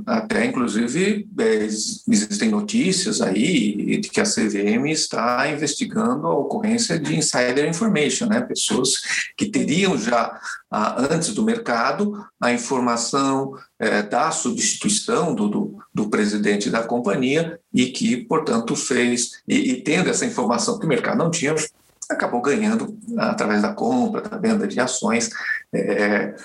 Até, 0.05 0.45
inclusive, 0.45 1.27
é, 1.37 1.55
existem 1.65 2.49
notícias 2.49 3.21
aí 3.21 3.99
de 3.99 4.09
que 4.09 4.21
a 4.21 4.23
CVM 4.23 4.87
está 4.87 5.49
investigando 5.51 6.27
a 6.27 6.37
ocorrência 6.37 6.97
de 6.97 7.15
insider 7.15 7.67
information, 7.67 8.27
né? 8.27 8.41
pessoas 8.41 9.01
que 9.37 9.45
teriam 9.45 9.97
já, 9.97 10.39
antes 10.71 11.33
do 11.33 11.43
mercado, 11.43 12.25
a 12.39 12.51
informação 12.51 13.53
é, 13.79 14.01
da 14.01 14.31
substituição 14.31 15.35
do, 15.35 15.47
do, 15.47 15.77
do, 15.93 16.09
presidente 16.09 16.69
da 16.69 16.83
companhia 16.83 17.59
e 17.73 17.87
que, 17.87 18.17
portanto, 18.17 18.75
fez, 18.75 19.41
e, 19.47 19.71
e 19.71 19.81
tendo 19.81 20.09
essa 20.09 20.25
informação 20.25 20.79
que 20.79 20.85
o 20.85 20.89
mercado 20.89 21.17
não 21.17 21.29
tinha, 21.29 21.53
acabou 22.09 22.41
ganhando 22.41 22.97
através 23.17 23.61
da 23.61 23.73
compra, 23.73 24.21
da 24.21 24.37
venda 24.37 24.67
de 24.67 24.79
ações, 24.79 25.29
é, 25.73 26.35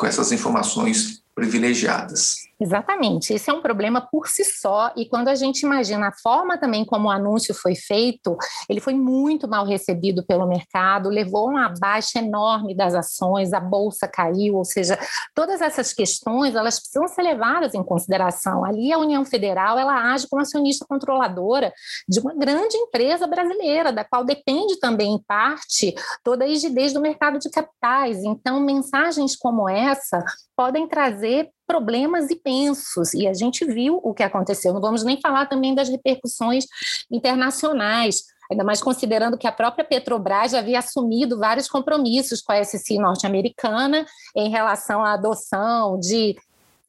com 0.00 0.06
essas 0.06 0.32
informações 0.32 1.22
privilegiadas. 1.34 2.49
Exatamente, 2.62 3.32
esse 3.32 3.48
é 3.48 3.54
um 3.54 3.62
problema 3.62 4.02
por 4.02 4.28
si 4.28 4.44
só, 4.44 4.92
e 4.94 5.08
quando 5.08 5.28
a 5.28 5.34
gente 5.34 5.62
imagina 5.62 6.08
a 6.08 6.12
forma 6.12 6.58
também 6.58 6.84
como 6.84 7.08
o 7.08 7.10
anúncio 7.10 7.54
foi 7.54 7.74
feito, 7.74 8.36
ele 8.68 8.80
foi 8.80 8.92
muito 8.92 9.48
mal 9.48 9.64
recebido 9.64 10.26
pelo 10.26 10.46
mercado, 10.46 11.08
levou 11.08 11.48
a 11.48 11.52
uma 11.52 11.74
baixa 11.80 12.18
enorme 12.18 12.76
das 12.76 12.94
ações, 12.94 13.54
a 13.54 13.60
bolsa 13.60 14.06
caiu, 14.06 14.56
ou 14.56 14.64
seja, 14.66 14.98
todas 15.34 15.62
essas 15.62 15.94
questões 15.94 16.54
elas 16.54 16.78
precisam 16.78 17.08
ser 17.08 17.22
levadas 17.22 17.72
em 17.74 17.82
consideração. 17.82 18.62
Ali 18.62 18.92
a 18.92 18.98
União 18.98 19.24
Federal 19.24 19.78
ela 19.78 20.12
age 20.12 20.28
como 20.28 20.42
acionista 20.42 20.84
controladora 20.86 21.72
de 22.06 22.20
uma 22.20 22.34
grande 22.34 22.76
empresa 22.76 23.26
brasileira, 23.26 23.90
da 23.90 24.04
qual 24.04 24.22
depende 24.22 24.78
também, 24.78 25.14
em 25.14 25.22
parte, 25.22 25.94
toda 26.22 26.44
a 26.44 26.48
rigidez 26.48 26.92
do 26.92 27.00
mercado 27.00 27.38
de 27.38 27.48
capitais. 27.48 28.22
Então, 28.22 28.60
mensagens 28.60 29.34
como 29.34 29.66
essa 29.66 30.22
podem 30.54 30.86
trazer 30.86 31.48
problemas 31.70 32.26
imensos, 32.30 33.14
e 33.14 33.28
a 33.28 33.32
gente 33.32 33.64
viu 33.64 34.00
o 34.02 34.12
que 34.12 34.24
aconteceu. 34.24 34.74
Não 34.74 34.80
vamos 34.80 35.04
nem 35.04 35.20
falar 35.20 35.46
também 35.46 35.72
das 35.72 35.88
repercussões 35.88 36.64
internacionais, 37.08 38.24
ainda 38.50 38.64
mais 38.64 38.82
considerando 38.82 39.38
que 39.38 39.46
a 39.46 39.52
própria 39.52 39.84
Petrobras 39.84 40.50
já 40.50 40.58
havia 40.58 40.80
assumido 40.80 41.38
vários 41.38 41.68
compromissos 41.68 42.42
com 42.42 42.50
a 42.50 42.64
SC 42.64 42.98
norte-americana 42.98 44.04
em 44.34 44.50
relação 44.50 45.04
à 45.04 45.12
adoção 45.12 45.96
de 46.00 46.36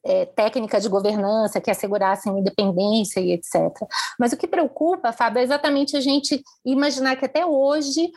é, 0.03 0.25
técnica 0.25 0.81
de 0.81 0.89
governança 0.89 1.61
que 1.61 1.69
assegurassem 1.69 2.39
independência 2.39 3.19
e 3.19 3.33
etc. 3.33 3.53
Mas 4.17 4.33
o 4.33 4.38
que 4.38 4.47
preocupa, 4.47 5.11
Fábio, 5.11 5.41
é 5.41 5.43
exatamente 5.43 5.95
a 5.95 6.01
gente 6.01 6.43
imaginar 6.65 7.15
que 7.17 7.25
até 7.25 7.45
hoje 7.45 8.11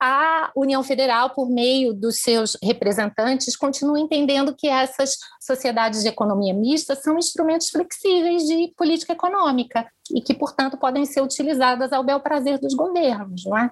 a 0.00 0.50
União 0.54 0.82
Federal, 0.82 1.30
por 1.30 1.48
meio 1.48 1.94
dos 1.94 2.20
seus 2.20 2.56
representantes, 2.62 3.56
continua 3.56 3.98
entendendo 3.98 4.54
que 4.54 4.68
essas 4.68 5.16
sociedades 5.40 6.02
de 6.02 6.08
economia 6.08 6.52
mista 6.52 6.94
são 6.94 7.18
instrumentos 7.18 7.70
flexíveis 7.70 8.42
de 8.44 8.72
política 8.76 9.14
econômica 9.14 9.86
e 10.14 10.20
que, 10.20 10.34
portanto, 10.34 10.76
podem 10.76 11.06
ser 11.06 11.22
utilizadas 11.22 11.92
ao 11.92 12.04
bel 12.04 12.20
prazer 12.20 12.58
dos 12.58 12.74
governos, 12.74 13.44
não 13.46 13.56
é? 13.56 13.70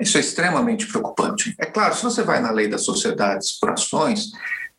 Isso 0.00 0.16
é 0.16 0.20
extremamente 0.20 0.86
preocupante. 0.86 1.54
É 1.58 1.66
claro, 1.66 1.94
se 1.94 2.02
você 2.02 2.22
vai 2.22 2.40
na 2.40 2.50
lei 2.50 2.68
das 2.68 2.84
sociedades 2.84 3.58
por 3.58 3.70
ações, 3.70 4.30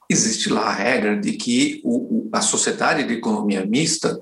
existe 0.09 0.49
lá 0.49 0.61
a 0.61 0.73
regra 0.73 1.19
de 1.19 1.33
que 1.33 1.81
o, 1.83 2.29
a 2.33 2.41
sociedade 2.41 3.03
de 3.03 3.13
economia 3.13 3.65
mista 3.65 4.19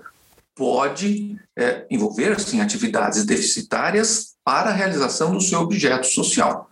pode 0.58 1.40
é, 1.56 1.86
envolver 1.90 2.34
assim, 2.34 2.60
atividades 2.60 3.24
deficitárias 3.26 4.36
para 4.44 4.72
a 4.72 4.74
realização 4.74 5.32
do 5.32 5.42
seu 5.42 5.62
objeto 5.62 6.08
social. 6.08 6.68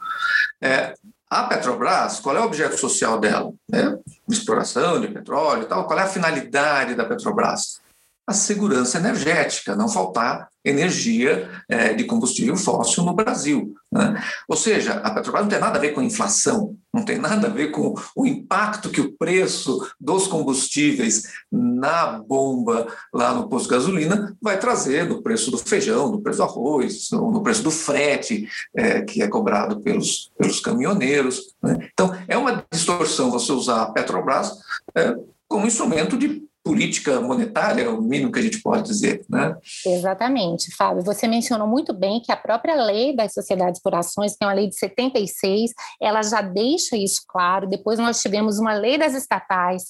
É, 0.62 0.96
a 1.30 1.44
Petrobras, 1.44 2.20
qual 2.20 2.36
é 2.36 2.40
o 2.40 2.46
objeto 2.46 2.78
social 2.78 3.20
dela? 3.20 3.54
É, 3.72 3.98
exploração 4.28 5.00
de 5.00 5.08
petróleo 5.08 5.64
e 5.64 5.66
tal. 5.66 5.86
Qual 5.86 6.00
é 6.00 6.04
a 6.04 6.08
finalidade 6.08 6.96
da 6.96 7.06
Petrobras? 7.06 7.80
A 8.28 8.34
segurança 8.34 8.98
energética, 8.98 9.76
não 9.76 9.88
faltar 9.88 10.48
energia 10.66 11.48
é, 11.70 11.94
de 11.94 12.06
combustível 12.06 12.58
fóssil 12.58 13.04
no 13.04 13.14
Brasil. 13.14 13.76
Né? 13.92 14.22
Ou 14.50 14.58
seja, 14.58 14.94
a 14.94 15.12
Petrobras 15.12 15.44
não 15.44 15.50
tem 15.50 15.60
nada 15.60 15.78
a 15.78 15.82
ver 15.82 15.92
com 15.92 16.02
inflação, 16.02 16.76
não 16.92 17.06
tem 17.06 17.20
nada 17.20 17.48
a 17.48 17.52
ver 17.52 17.70
com 17.70 17.94
o 18.16 18.26
impacto 18.26 18.90
que 18.90 19.00
o 19.00 19.16
preço 19.16 19.88
dos 20.02 20.26
combustíveis 20.26 21.24
na 21.52 22.20
bomba 22.20 22.88
lá 23.14 23.34
no 23.34 23.48
posto 23.48 23.70
de 23.70 23.76
gasolina 23.76 24.36
vai 24.42 24.60
trazer 24.60 25.08
no 25.08 25.22
preço 25.22 25.52
do 25.52 25.58
feijão, 25.58 26.12
no 26.12 26.22
preço 26.22 26.40
do 26.40 26.44
arroz, 26.44 27.10
no, 27.12 27.44
preço 27.44 27.62
do 27.62 27.72
frete 27.72 28.48
é, 28.76 29.02
que 29.02 29.22
é 29.22 29.28
cobrado 29.28 29.82
pelos, 29.82 30.32
pelos 30.38 30.60
caminhoneiros. 30.60 31.56
Né? 31.62 31.90
Então, 31.94 32.18
é 32.28 32.36
uma 32.36 32.66
distorção 32.72 33.30
você 33.30 33.52
usar 33.52 33.84
a 33.84 33.92
Petrobras 33.92 34.52
é, 34.96 35.16
como 35.48 35.68
instrumento 35.68 36.18
de 36.18 36.44
política 36.66 37.22
monetária, 37.22 37.84
é 37.84 37.88
o 37.88 38.02
mínimo 38.02 38.32
que 38.32 38.40
a 38.40 38.42
gente 38.42 38.60
pode 38.60 38.88
dizer. 38.88 39.24
Né? 39.30 39.56
Exatamente, 39.86 40.76
Fábio. 40.76 41.04
Você 41.04 41.28
mencionou 41.28 41.68
muito 41.68 41.94
bem 41.94 42.20
que 42.20 42.32
a 42.32 42.36
própria 42.36 42.74
lei 42.84 43.16
das 43.16 43.34
sociedades 43.34 43.80
por 43.80 43.94
ações, 43.94 44.36
que 44.36 44.44
é 44.44 44.48
uma 44.48 44.54
lei 44.54 44.68
de 44.68 44.76
76, 44.76 45.72
ela 46.02 46.24
já 46.24 46.42
deixa 46.42 46.98
isso 46.98 47.22
claro. 47.28 47.70
Depois 47.70 48.00
nós 48.00 48.20
tivemos 48.20 48.58
uma 48.58 48.74
lei 48.74 48.98
das 48.98 49.14
estatais, 49.14 49.84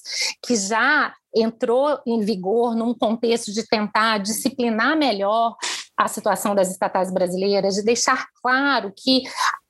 que 0.44 0.54
já 0.54 1.14
entrou 1.34 1.98
em 2.06 2.20
vigor 2.20 2.76
num 2.76 2.92
contexto 2.92 3.52
de 3.52 3.66
tentar 3.66 4.18
disciplinar 4.18 4.98
melhor 4.98 5.56
a 5.96 6.08
situação 6.08 6.54
das 6.54 6.70
estatais 6.70 7.10
brasileiras, 7.10 7.74
de 7.74 7.82
deixar 7.82 8.26
claro 8.42 8.92
que 8.94 9.22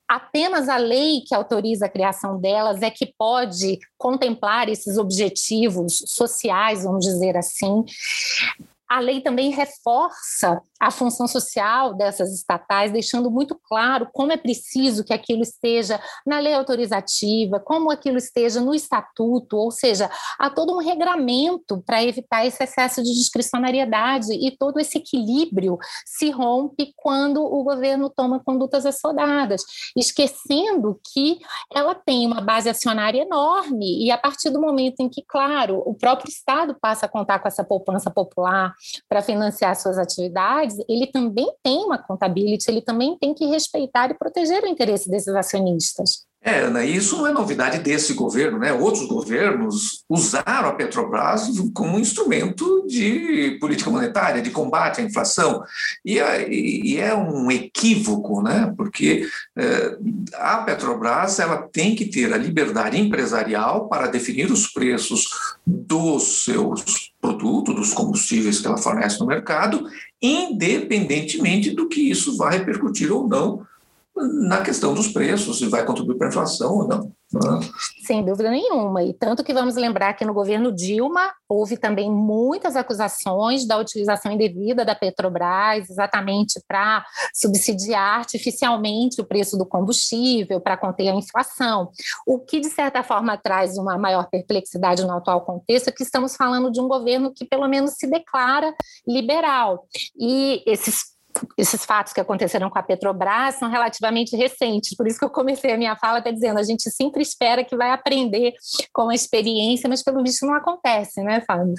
apenas 0.07 0.69
a 0.69 0.77
lei 0.77 1.21
que 1.27 1.35
autoriza 1.35 1.85
a 1.85 1.89
criação 1.89 2.39
delas 2.39 2.81
é 2.81 2.89
que 2.89 3.13
pode 3.17 3.79
contemplar 3.97 4.69
esses 4.69 4.97
objetivos 4.97 6.03
sociais, 6.07 6.83
vamos 6.83 7.05
dizer 7.05 7.35
assim. 7.35 7.83
A 8.87 9.01
lei 9.01 9.19
também 9.19 9.51
reforça 9.51 10.61
a 10.79 10.91
função 10.91 11.27
social 11.27 11.93
dessas 11.93 12.33
estatais, 12.33 12.91
deixando 12.91 13.31
muito 13.31 13.55
claro 13.55 14.07
como 14.13 14.31
é 14.31 14.37
preciso 14.37 15.03
que 15.03 15.13
aquilo 15.13 15.41
esteja 15.41 15.99
na 16.25 16.39
lei 16.39 16.53
autorizativa, 16.53 17.59
como 17.59 17.91
aquilo 17.91 18.17
esteja 18.17 18.61
no 18.61 18.73
estatuto, 18.73 19.57
ou 19.57 19.71
seja, 19.71 20.09
há 20.37 20.49
todo 20.49 20.73
um 20.73 20.79
regramento 20.79 21.81
para 21.85 22.03
evitar 22.03 22.45
esse 22.45 22.63
excesso 22.63 23.01
de 23.03 23.13
discricionariedade 23.13 24.33
e 24.33 24.55
todo 24.55 24.79
esse 24.79 24.97
equilíbrio 24.97 25.77
se 26.05 26.29
rompe 26.29 26.93
quando 26.95 27.43
o 27.43 27.63
governo 27.63 28.09
toma 28.09 28.39
condutas 28.43 28.85
assodadas, 28.85 29.63
esquecendo 29.95 30.99
que 31.13 31.39
ela 31.73 31.95
tem 31.95 32.25
uma 32.25 32.41
base 32.41 32.69
acionária 32.69 33.21
enorme 33.21 34.03
e 34.05 34.11
a 34.11 34.17
partir 34.17 34.49
do 34.49 34.61
momento 34.61 34.99
em 34.99 35.09
que, 35.09 35.23
claro, 35.27 35.81
o 35.85 35.93
próprio 35.93 36.29
Estado 36.29 36.75
passa 36.79 37.05
a 37.05 37.09
contar 37.09 37.39
com 37.39 37.47
essa 37.47 37.63
poupança 37.63 38.11
popular 38.11 38.73
para 39.07 39.21
financiar 39.21 39.75
suas 39.75 39.97
atividades, 39.97 40.66
ele 40.89 41.07
também 41.07 41.51
tem 41.63 41.77
uma 41.85 41.97
contabilidade, 41.97 42.65
ele 42.67 42.81
também 42.81 43.17
tem 43.17 43.33
que 43.33 43.45
respeitar 43.45 44.11
e 44.11 44.17
proteger 44.17 44.63
o 44.63 44.67
interesse 44.67 45.09
desses 45.09 45.33
acionistas. 45.33 46.26
É, 46.39 46.59
Ana, 46.59 46.85
isso 46.85 47.17
não 47.17 47.27
é 47.27 47.33
novidade 47.33 47.79
desse 47.79 48.13
governo, 48.13 48.59
né? 48.59 48.71
Outros 48.71 49.05
governos 49.07 50.03
usaram 50.07 50.69
a 50.69 50.73
Petrobras 50.73 51.49
como 51.73 51.97
um 51.97 51.99
instrumento 51.99 52.85
de 52.87 53.57
política 53.59 53.89
monetária, 53.89 54.41
de 54.41 54.51
combate 54.51 55.01
à 55.01 55.03
inflação. 55.03 55.63
E 56.05 56.19
é, 56.19 56.47
e 56.49 56.97
é 56.99 57.13
um 57.13 57.51
equívoco, 57.51 58.41
né? 58.41 58.71
Porque 58.77 59.27
é, 59.57 59.97
a 60.35 60.59
Petrobras 60.59 61.39
ela 61.39 61.57
tem 61.57 61.95
que 61.95 62.05
ter 62.05 62.31
a 62.31 62.37
liberdade 62.37 62.99
empresarial 62.99 63.89
para 63.89 64.07
definir 64.07 64.51
os 64.51 64.67
preços 64.67 65.27
dos 65.65 66.45
seus 66.45 67.11
produtos, 67.19 67.75
dos 67.75 67.93
combustíveis 67.93 68.61
que 68.61 68.67
ela 68.67 68.77
fornece 68.77 69.19
no 69.19 69.25
mercado, 69.25 69.85
independentemente 70.21 71.71
do 71.71 71.89
que 71.89 72.09
isso 72.09 72.37
vai 72.37 72.59
repercutir 72.59 73.11
ou 73.11 73.27
não 73.27 73.65
na 74.17 74.61
questão 74.61 74.93
dos 74.93 75.07
preços, 75.07 75.59
se 75.59 75.67
vai 75.67 75.85
contribuir 75.85 76.17
para 76.17 76.27
a 76.27 76.29
inflação 76.29 76.73
ou 76.73 76.87
não. 76.87 77.11
Né? 77.31 77.59
Sem 78.05 78.23
dúvida 78.23 78.49
nenhuma. 78.49 79.03
E 79.03 79.13
tanto 79.13 79.43
que 79.43 79.53
vamos 79.53 79.75
lembrar 79.75 80.13
que 80.13 80.23
no 80.23 80.33
governo 80.33 80.71
Dilma 80.71 81.33
houve 81.47 81.77
também 81.77 82.09
muitas 82.09 82.75
acusações 82.75 83.67
da 83.67 83.77
utilização 83.77 84.31
indevida 84.31 84.85
da 84.85 84.95
Petrobras, 84.95 85.89
exatamente 85.89 86.61
para 86.67 87.05
subsidiar 87.33 88.19
artificialmente 88.19 89.19
o 89.19 89.25
preço 89.25 89.57
do 89.57 89.65
combustível, 89.65 90.61
para 90.61 90.77
conter 90.77 91.09
a 91.09 91.15
inflação. 91.15 91.91
O 92.25 92.39
que, 92.39 92.59
de 92.61 92.69
certa 92.69 93.03
forma, 93.03 93.37
traz 93.37 93.77
uma 93.77 93.97
maior 93.97 94.29
perplexidade 94.29 95.03
no 95.03 95.11
atual 95.11 95.41
contexto 95.41 95.89
é 95.89 95.91
que 95.91 96.03
estamos 96.03 96.35
falando 96.35 96.71
de 96.71 96.79
um 96.79 96.87
governo 96.87 97.33
que, 97.33 97.45
pelo 97.45 97.67
menos, 97.67 97.95
se 97.97 98.07
declara 98.07 98.73
liberal. 99.05 99.85
E 100.17 100.63
esses 100.65 101.16
esses 101.57 101.85
fatos 101.85 102.13
que 102.13 102.19
aconteceram 102.19 102.69
com 102.69 102.79
a 102.79 102.83
Petrobras 102.83 103.55
são 103.55 103.69
relativamente 103.69 104.35
recentes, 104.35 104.95
por 104.95 105.07
isso 105.07 105.19
que 105.19 105.25
eu 105.25 105.29
comecei 105.29 105.73
a 105.73 105.77
minha 105.77 105.95
fala 105.95 106.19
até 106.19 106.31
dizendo, 106.31 106.59
a 106.59 106.63
gente 106.63 106.89
sempre 106.91 107.21
espera 107.21 107.63
que 107.63 107.75
vai 107.75 107.91
aprender 107.91 108.53
com 108.93 109.09
a 109.09 109.15
experiência, 109.15 109.89
mas 109.89 110.03
pelo 110.03 110.23
visto 110.23 110.45
não 110.45 110.55
acontece, 110.55 111.21
né, 111.21 111.43
Fábio? 111.45 111.75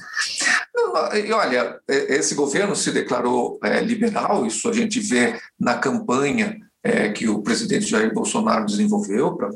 e 1.24 1.32
olha, 1.32 1.78
esse 1.88 2.34
governo 2.34 2.76
se 2.76 2.92
declarou 2.92 3.58
é, 3.62 3.80
liberal, 3.80 4.46
isso 4.46 4.68
a 4.68 4.72
gente 4.72 5.00
vê 5.00 5.38
na 5.58 5.78
campanha 5.78 6.58
é, 6.82 7.10
que 7.10 7.28
o 7.28 7.42
presidente 7.42 7.86
Jair 7.86 8.14
Bolsonaro 8.14 8.66
desenvolveu 8.66 9.36
pra, 9.36 9.50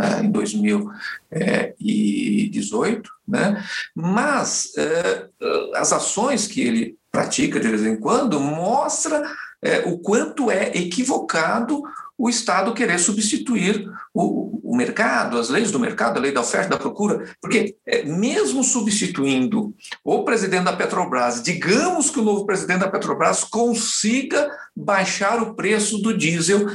é, 0.00 0.20
em 0.20 0.30
2018, 0.30 3.10
né? 3.26 3.64
mas 3.94 4.70
é, 4.76 5.26
as 5.74 5.90
ações 5.92 6.46
que 6.46 6.60
ele 6.60 6.96
pratica 7.14 7.60
de 7.60 7.68
vez 7.68 7.86
em 7.86 7.96
quando, 7.96 8.40
mostra 8.40 9.22
é, 9.62 9.78
o 9.86 9.98
quanto 9.98 10.50
é 10.50 10.76
equivocado 10.76 11.80
o 12.18 12.28
Estado 12.28 12.74
querer 12.74 12.98
substituir 12.98 13.88
o, 14.12 14.60
o, 14.62 14.76
mercado, 14.76 15.38
as 15.38 15.48
leis 15.48 15.70
do 15.70 15.78
mercado, 15.78 16.16
a 16.16 16.20
lei 16.20 16.32
da 16.32 16.40
oferta 16.40 16.70
da 16.70 16.76
procura, 16.76 17.24
porque 17.40 17.76
é, 17.86 18.02
mesmo 18.04 18.62
substituindo 18.62 19.74
o 20.04 20.24
presidente 20.24 20.64
da 20.64 20.76
Petrobras, 20.76 21.42
digamos 21.42 22.10
que 22.10 22.20
o 22.20 22.24
novo 22.24 22.44
presidente 22.44 22.80
da 22.80 22.90
Petrobras 22.90 23.44
consiga 23.44 24.48
baixar 24.76 25.40
o 25.40 25.54
preço 25.54 25.98
do 25.98 26.16
diesel 26.16 26.66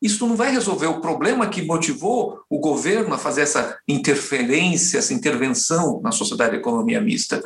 isso 0.00 0.26
não 0.26 0.36
vai 0.36 0.50
resolver 0.50 0.86
o 0.86 1.00
problema 1.00 1.48
que 1.48 1.62
motivou 1.62 2.40
o 2.50 2.58
governo 2.58 3.14
a 3.14 3.18
fazer 3.18 3.42
essa 3.42 3.78
interferência, 3.88 4.98
essa 4.98 5.14
intervenção 5.14 6.00
na 6.02 6.12
sociedade 6.12 6.52
de 6.52 6.58
economia 6.58 7.00
mista. 7.00 7.42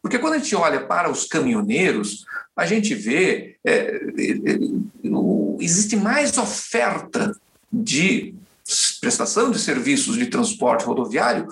Porque 0.00 0.18
quando 0.18 0.34
a 0.34 0.38
gente 0.38 0.54
olha 0.54 0.80
para 0.80 1.10
os 1.10 1.24
caminhoneiros, 1.26 2.24
a 2.56 2.64
gente 2.66 2.94
vê 2.94 3.56
é, 3.64 3.72
é, 3.72 3.82
é 3.82 4.58
existe 5.60 5.96
mais 5.96 6.36
oferta 6.38 7.36
de 7.72 8.34
prestação 9.00 9.50
de 9.50 9.58
serviços 9.58 10.16
de 10.16 10.26
transporte 10.26 10.84
rodoviário 10.84 11.48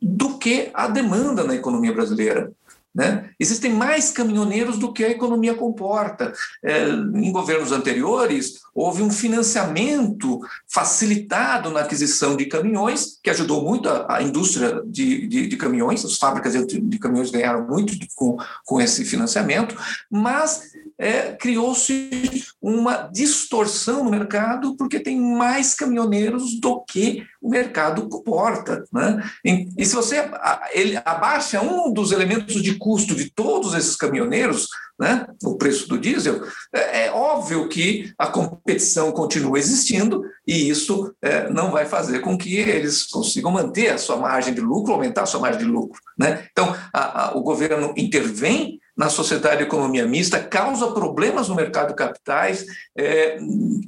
do 0.00 0.38
que 0.38 0.70
a 0.74 0.86
demanda 0.86 1.42
na 1.42 1.54
economia 1.54 1.92
brasileira. 1.92 2.52
Né? 2.94 3.30
Existem 3.38 3.72
mais 3.72 4.10
caminhoneiros 4.10 4.78
do 4.78 4.92
que 4.92 5.04
a 5.04 5.10
economia 5.10 5.54
comporta. 5.54 6.32
É, 6.64 6.88
em 6.88 7.30
governos 7.30 7.70
anteriores, 7.70 8.60
houve 8.74 9.02
um 9.02 9.10
financiamento 9.10 10.40
facilitado 10.66 11.70
na 11.70 11.80
aquisição 11.80 12.36
de 12.36 12.46
caminhões, 12.46 13.18
que 13.22 13.30
ajudou 13.30 13.62
muito 13.62 13.88
a, 13.88 14.16
a 14.16 14.22
indústria 14.22 14.82
de, 14.86 15.26
de, 15.26 15.46
de, 15.46 15.56
caminhões, 15.56 16.04
as 16.04 16.16
fábricas 16.16 16.54
de, 16.66 16.80
de, 16.80 16.98
caminhões 16.98 17.30
ganharam 17.30 17.66
muito 17.66 17.94
com, 18.14 18.36
com 18.64 18.80
esse 18.80 19.04
financiamento, 19.04 19.76
mas 20.10 20.72
é, 20.98 21.32
criou-se 21.32 22.44
uma 22.60 23.08
distorção 23.12 24.02
no 24.02 24.10
mercado, 24.10 24.76
porque 24.76 24.98
tem 24.98 25.20
mais 25.20 25.74
caminhoneiros 25.74 26.58
do 26.58 26.80
que 26.84 27.24
o 27.48 27.50
mercado 27.50 28.06
comporta. 28.08 28.84
Né? 28.92 29.22
E, 29.44 29.86
se 29.86 29.94
você 29.94 30.30
ele 30.72 31.00
abaixa 31.02 31.62
um 31.62 31.90
dos 31.90 32.12
elementos 32.12 32.62
de 32.62 32.74
custo 32.74 33.14
de 33.14 33.30
todos 33.30 33.74
esses 33.74 33.96
caminhoneiros, 33.96 34.68
né, 35.00 35.26
o 35.44 35.56
preço 35.56 35.88
do 35.88 35.98
diesel, 35.98 36.42
é, 36.74 37.06
é 37.06 37.12
óbvio 37.12 37.68
que 37.68 38.12
a 38.18 38.26
competição 38.26 39.12
continua 39.12 39.58
existindo 39.58 40.22
e 40.46 40.68
isso 40.68 41.14
é, 41.22 41.48
não 41.48 41.70
vai 41.70 41.86
fazer 41.86 42.18
com 42.18 42.36
que 42.36 42.56
eles 42.56 43.06
consigam 43.06 43.50
manter 43.50 43.90
a 43.90 43.98
sua 43.98 44.16
margem 44.16 44.52
de 44.52 44.60
lucro, 44.60 44.92
aumentar 44.92 45.22
a 45.22 45.26
sua 45.26 45.40
margem 45.40 45.60
de 45.60 45.66
lucro. 45.66 46.00
Né? 46.18 46.46
Então, 46.50 46.76
a, 46.92 47.28
a, 47.28 47.36
o 47.36 47.42
governo 47.42 47.94
intervém 47.96 48.80
na 48.98 49.08
sociedade 49.08 49.58
de 49.58 49.62
economia 49.62 50.04
mista, 50.04 50.42
causa 50.42 50.90
problemas 50.90 51.48
no 51.48 51.54
mercado 51.54 51.90
de 51.90 51.94
capitais, 51.94 52.66
é, 52.96 53.38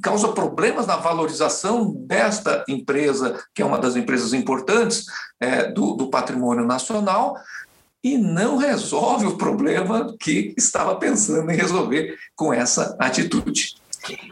causa 0.01 0.29
problemas 0.29 0.87
na 0.87 0.95
valorização 0.95 1.91
desta 1.91 2.63
empresa, 2.65 3.37
que 3.53 3.61
é 3.61 3.65
uma 3.65 3.77
das 3.77 3.97
empresas 3.97 4.31
importantes 4.31 5.05
é, 5.37 5.69
do, 5.69 5.95
do 5.95 6.09
patrimônio 6.09 6.65
nacional, 6.65 7.35
e 8.01 8.17
não 8.17 8.55
resolve 8.55 9.25
o 9.27 9.37
problema 9.37 10.15
que 10.17 10.55
estava 10.57 10.95
pensando 10.95 11.51
em 11.51 11.55
resolver 11.57 12.17
com 12.33 12.53
essa 12.53 12.95
atitude. 12.97 13.75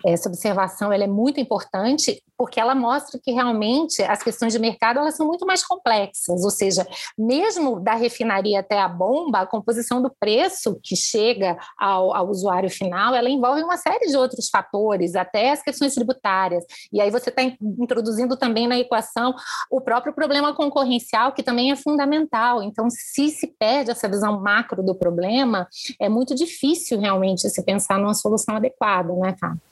Essa 0.06 0.30
observação 0.30 0.94
ela 0.94 1.04
é 1.04 1.08
muito 1.08 1.42
importante 1.42 2.24
porque 2.40 2.58
ela 2.58 2.74
mostra 2.74 3.20
que 3.22 3.34
realmente 3.34 4.02
as 4.02 4.24
questões 4.24 4.54
de 4.54 4.60
mercado 4.60 4.98
elas 4.98 5.18
são 5.18 5.28
muito 5.28 5.46
mais 5.46 5.62
complexas, 5.62 6.42
ou 6.42 6.50
seja, 6.50 6.88
mesmo 7.18 7.82
da 7.82 7.96
refinaria 7.96 8.62
até 8.62 8.80
a 8.80 8.88
bomba, 8.88 9.42
a 9.42 9.46
composição 9.46 10.02
do 10.02 10.10
preço 10.10 10.80
que 10.82 10.96
chega 10.96 11.58
ao, 11.78 12.16
ao 12.16 12.30
usuário 12.30 12.70
final, 12.70 13.14
ela 13.14 13.30
envolve 13.30 13.62
uma 13.62 13.76
série 13.76 14.08
de 14.08 14.16
outros 14.16 14.48
fatores, 14.48 15.16
até 15.16 15.52
as 15.52 15.62
questões 15.62 15.94
tributárias. 15.94 16.64
E 16.94 17.02
aí 17.02 17.12
você 17.12 17.30
está 17.30 17.42
introduzindo 17.44 18.38
também 18.38 18.70
na 18.70 18.80
equação 18.80 19.36
o 19.70 19.82
próprio 19.82 20.14
problema 20.14 20.56
concorrencial, 20.56 21.34
que 21.34 21.44
também 21.44 21.72
é 21.72 21.76
fundamental. 21.76 22.64
Então, 22.64 22.88
se 22.90 23.32
se 23.32 23.48
perde 23.60 23.92
essa 23.92 24.08
visão 24.08 24.40
macro 24.40 24.82
do 24.82 24.96
problema, 24.96 25.68
é 26.00 26.08
muito 26.08 26.34
difícil 26.34 27.02
realmente 27.02 27.50
se 27.50 27.62
pensar 27.66 28.00
numa 28.00 28.14
solução 28.14 28.56
adequada, 28.56 29.12
né, 29.16 29.36
Fábio? 29.38 29.69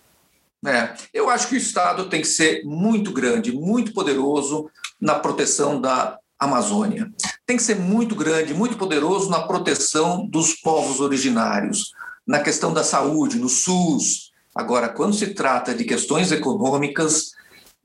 É, 0.67 0.93
eu 1.13 1.29
acho 1.29 1.47
que 1.47 1.55
o 1.55 1.57
Estado 1.57 2.09
tem 2.09 2.19
que 2.19 2.27
ser 2.27 2.61
muito 2.65 3.13
grande, 3.13 3.53
muito 3.53 3.93
poderoso 3.93 4.69
na 4.99 5.15
proteção 5.15 5.79
da 5.79 6.19
Amazônia. 6.37 7.09
Tem 7.45 7.55
que 7.55 7.63
ser 7.63 7.75
muito 7.75 8.13
grande, 8.13 8.53
muito 8.53 8.77
poderoso 8.77 9.29
na 9.29 9.47
proteção 9.47 10.27
dos 10.27 10.55
povos 10.55 10.99
originários, 10.99 11.91
na 12.27 12.41
questão 12.41 12.73
da 12.73 12.83
saúde, 12.83 13.39
no 13.39 13.47
SUS. 13.47 14.33
Agora, 14.53 14.89
quando 14.89 15.15
se 15.15 15.27
trata 15.27 15.73
de 15.73 15.85
questões 15.85 16.33
econômicas, 16.33 17.31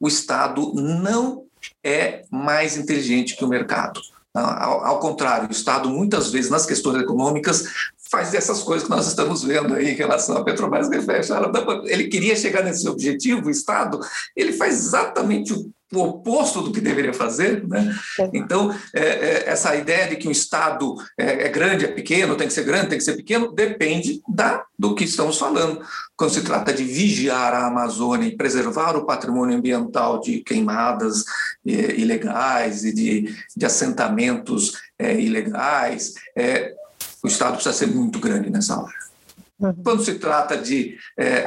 o 0.01 0.09
Estado 0.09 0.73
não 0.75 1.45
é 1.85 2.25
mais 2.33 2.77
inteligente 2.77 3.37
que 3.37 3.45
o 3.45 3.49
mercado. 3.49 4.01
Ao, 4.35 4.99
contrário, 4.99 5.49
o 5.49 5.53
Estado, 5.53 5.89
muitas 5.89 6.31
vezes, 6.31 6.51
nas 6.51 6.67
questões 6.67 7.01
econômicas, 7.01 7.67
faz 8.13 8.35
essas 8.35 8.63
coisas 8.63 8.87
que 8.87 8.95
nós 8.95 9.07
estamos 9.09 9.43
vendo 9.43 9.75
aí 9.75 9.93
em 9.93 9.95
relação 9.95 10.37
à 10.37 10.45
Petrobras, 10.45 10.91
ele 11.87 12.09
queria 12.09 12.37
chegar 12.37 12.63
nesse 12.63 12.87
objetivo, 12.87 13.47
o 13.47 13.51
Estado, 13.51 13.99
ele 14.37 14.53
faz 14.53 14.75
exatamente 14.75 15.55
o 15.55 15.73
o 15.93 16.01
oposto 16.01 16.63
do 16.63 16.73
que 16.73 16.81
deveria 16.81 17.13
fazer. 17.13 17.67
Né? 17.69 17.95
Então, 18.33 18.75
é, 18.95 19.01
é, 19.01 19.49
essa 19.49 19.77
ideia 19.77 20.09
de 20.09 20.17
que 20.17 20.27
um 20.27 20.31
Estado 20.31 20.95
é, 21.19 21.47
é, 21.47 21.49
grande, 21.49 21.85
é 21.85 21.89
pequeno, 21.89 22.35
tem 22.35 22.47
que 22.47 22.53
ser 22.53 22.65
grande, 22.65 22.89
tem 22.89 22.99
que 22.99 23.05
ser 23.05 23.17
pequeno, 23.17 23.53
depende 23.53 24.23
da, 24.27 24.65
do 24.79 24.95
que 24.95 25.05
estamos 25.05 25.39
falando. 25.39 25.83
Quando 26.17 26.33
se 26.33 26.43
trata 26.43 26.73
de 26.73 26.83
vigiar 26.83 27.53
a 27.53 27.67
Amazônia 27.67 28.27
e 28.27 28.37
preservar 28.37 28.97
o 28.97 29.05
patrimônio 29.05 29.57
ambiental 29.57 30.21
de 30.21 30.39
queimadas 30.41 31.25
é, 31.67 31.71
ilegais 31.95 32.85
e 32.85 32.95
de, 32.95 33.37
de 33.55 33.67
assentamentos 33.67 34.73
é, 34.99 35.21
ilegais, 35.21 36.15
é, 36.37 36.75
o 37.23 37.29
Estado 37.29 37.55
precisa 37.55 37.75
ser 37.75 37.87
muito 37.87 38.19
grande 38.19 38.51
nessa 38.51 38.79
hora. 38.81 39.03
Uhum. 39.63 39.75
Quando 39.85 40.05
se 40.05 40.15
trata 40.15 40.57
de 40.57 40.97
é, 41.17 41.47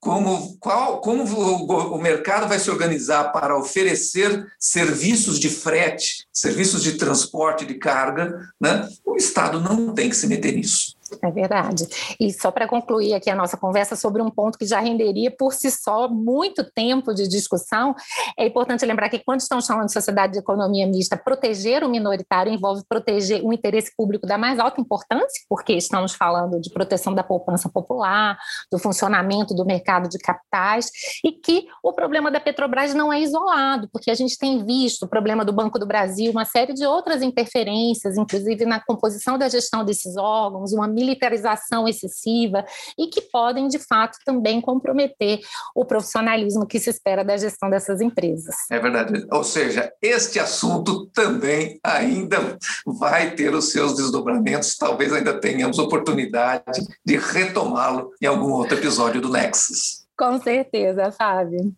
como, 0.00 0.56
qual, 0.58 1.00
como 1.00 1.22
o, 1.22 1.94
o 1.94 2.02
mercado 2.02 2.48
vai 2.48 2.58
se 2.58 2.68
organizar 2.68 3.30
para 3.32 3.56
oferecer 3.56 4.44
serviços 4.58 5.38
de 5.38 5.48
frete, 5.48 6.26
serviços 6.32 6.82
de 6.82 6.94
transporte 6.94 7.64
de 7.64 7.74
carga, 7.74 8.50
né, 8.60 8.88
o 9.04 9.16
Estado 9.16 9.60
não 9.60 9.94
tem 9.94 10.10
que 10.10 10.16
se 10.16 10.26
meter 10.26 10.54
nisso. 10.54 10.96
É 11.22 11.30
verdade. 11.30 11.86
E 12.20 12.32
só 12.32 12.50
para 12.50 12.66
concluir 12.68 13.14
aqui 13.14 13.30
a 13.30 13.34
nossa 13.34 13.56
conversa 13.56 13.96
sobre 13.96 14.22
um 14.22 14.30
ponto 14.30 14.58
que 14.58 14.66
já 14.66 14.80
renderia 14.80 15.30
por 15.30 15.52
si 15.52 15.70
só 15.70 16.08
muito 16.08 16.64
tempo 16.72 17.14
de 17.14 17.28
discussão, 17.28 17.94
é 18.38 18.46
importante 18.46 18.84
lembrar 18.84 19.08
que 19.08 19.18
quando 19.18 19.40
estamos 19.40 19.66
falando 19.66 19.86
de 19.86 19.92
sociedade 19.92 20.34
de 20.34 20.38
economia 20.38 20.86
mista, 20.86 21.16
proteger 21.16 21.84
o 21.84 21.88
minoritário 21.88 22.52
envolve 22.52 22.82
proteger 22.88 23.44
o 23.44 23.52
interesse 23.52 23.92
público 23.96 24.26
da 24.26 24.38
mais 24.38 24.58
alta 24.58 24.80
importância, 24.80 25.42
porque 25.48 25.72
estamos 25.72 26.14
falando 26.14 26.60
de 26.60 26.70
proteção 26.70 27.14
da 27.14 27.22
poupança 27.22 27.68
popular, 27.68 28.38
do 28.70 28.78
funcionamento 28.78 29.54
do 29.54 29.64
mercado 29.64 30.08
de 30.08 30.18
capitais, 30.18 30.90
e 31.24 31.32
que 31.32 31.66
o 31.82 31.92
problema 31.92 32.30
da 32.30 32.40
Petrobras 32.40 32.94
não 32.94 33.12
é 33.12 33.20
isolado, 33.20 33.88
porque 33.92 34.10
a 34.10 34.14
gente 34.14 34.38
tem 34.38 34.64
visto 34.64 35.04
o 35.04 35.08
problema 35.08 35.44
do 35.44 35.52
Banco 35.52 35.78
do 35.78 35.86
Brasil, 35.86 36.30
uma 36.30 36.44
série 36.44 36.72
de 36.72 36.86
outras 36.86 37.22
interferências, 37.22 38.16
inclusive 38.16 38.64
na 38.64 38.80
composição 38.80 39.38
da 39.38 39.48
gestão 39.48 39.84
desses 39.84 40.16
órgãos, 40.16 40.72
uma 40.72 40.86
militarização 41.06 41.86
excessiva 41.86 42.64
e 42.98 43.06
que 43.06 43.20
podem, 43.20 43.68
de 43.68 43.78
fato, 43.78 44.18
também 44.24 44.60
comprometer 44.60 45.40
o 45.74 45.84
profissionalismo 45.84 46.66
que 46.66 46.80
se 46.80 46.90
espera 46.90 47.24
da 47.24 47.36
gestão 47.36 47.70
dessas 47.70 48.00
empresas. 48.00 48.54
É 48.70 48.78
verdade. 48.78 49.24
Ou 49.30 49.44
seja, 49.44 49.92
este 50.02 50.40
assunto 50.40 51.06
também 51.06 51.78
ainda 51.82 52.58
vai 52.84 53.34
ter 53.34 53.54
os 53.54 53.70
seus 53.70 53.94
desdobramentos, 53.94 54.76
talvez 54.76 55.12
ainda 55.12 55.40
tenhamos 55.40 55.78
oportunidade 55.78 56.86
de 57.04 57.16
retomá-lo 57.16 58.10
em 58.20 58.26
algum 58.26 58.52
outro 58.52 58.76
episódio 58.76 59.20
do 59.20 59.30
Nexus. 59.30 60.04
Com 60.18 60.40
certeza, 60.40 61.12
Fábio. 61.12 61.74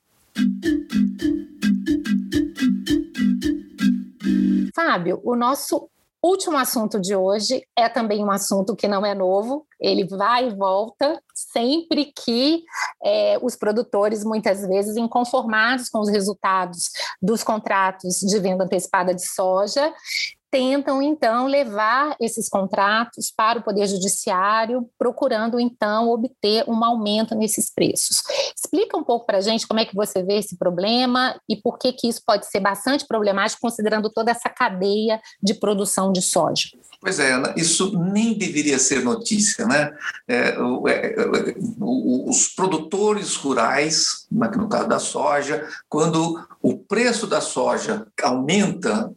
Fábio, 4.75 5.21
o 5.25 5.35
nosso 5.35 5.91
último 6.23 6.57
assunto 6.57 7.01
de 7.01 7.15
hoje 7.15 7.67
é 7.77 7.89
também 7.89 8.25
um 8.25 8.31
assunto 8.31 8.75
que 8.75 8.89
não 8.89 9.05
é 9.05 9.15
novo, 9.15 9.67
ele 9.81 10.05
vai 10.07 10.49
e 10.49 10.55
volta 10.55 11.21
sempre 11.35 12.13
que 12.13 12.65
é, 13.05 13.39
os 13.41 13.55
produtores, 13.55 14.25
muitas 14.25 14.67
vezes, 14.67 14.97
inconformados 14.97 15.89
com 15.89 16.01
os 16.01 16.09
resultados 16.09 16.91
dos 17.23 17.45
contratos 17.45 18.17
de 18.21 18.39
venda 18.41 18.65
antecipada 18.65 19.15
de 19.15 19.25
soja, 19.25 19.93
tentam 20.51 21.03
então 21.03 21.47
levar 21.47 22.17
esses 22.21 22.49
contratos 22.49 23.33
para 23.35 23.59
o 23.59 23.63
Poder 23.63 23.87
Judiciário, 23.87 24.89
procurando 24.99 25.61
então 25.61 26.09
obter 26.09 26.65
um 26.69 26.83
aumento 26.85 27.35
nesses 27.35 27.73
preços. 27.73 28.23
Explica 28.57 28.97
um 28.97 29.05
pouco 29.05 29.27
para 29.27 29.39
a 29.39 29.43
gente 29.43 29.67
como 29.67 29.81
é 29.81 29.85
que 29.85 29.95
você 29.95 30.23
vê 30.23 30.39
esse 30.39 30.57
problema 30.57 31.39
e 31.49 31.57
por 31.57 31.79
que, 31.79 31.93
que 31.93 32.09
isso 32.09 32.23
pode 32.27 32.47
ser 32.47 32.61
bastante 32.61 33.07
problemático, 33.07 33.61
considerando 33.61 34.11
toda 34.11 34.31
essa 34.31 34.49
cadeia 34.49 35.21
de 35.43 35.55
produção 35.55 36.13
de 36.13 36.23
soja. 36.23 36.71
Pois 37.01 37.21
é, 37.21 37.33
isso 37.57 37.97
nem 37.97 38.37
deveria 38.37 38.79
ser 38.79 39.05
notícia, 39.05 39.65
né? 39.67 39.93
É, 40.27 40.49
é, 40.49 41.55
os 41.81 42.49
produtores 42.49 43.37
rurais, 43.37 44.27
no 44.31 44.69
caso 44.69 44.89
da 44.89 44.99
soja, 44.99 45.69
quando 45.89 46.45
o 46.61 46.77
preço 46.77 47.27
da 47.29 47.41
soja 47.41 48.07
aumenta 48.21 49.13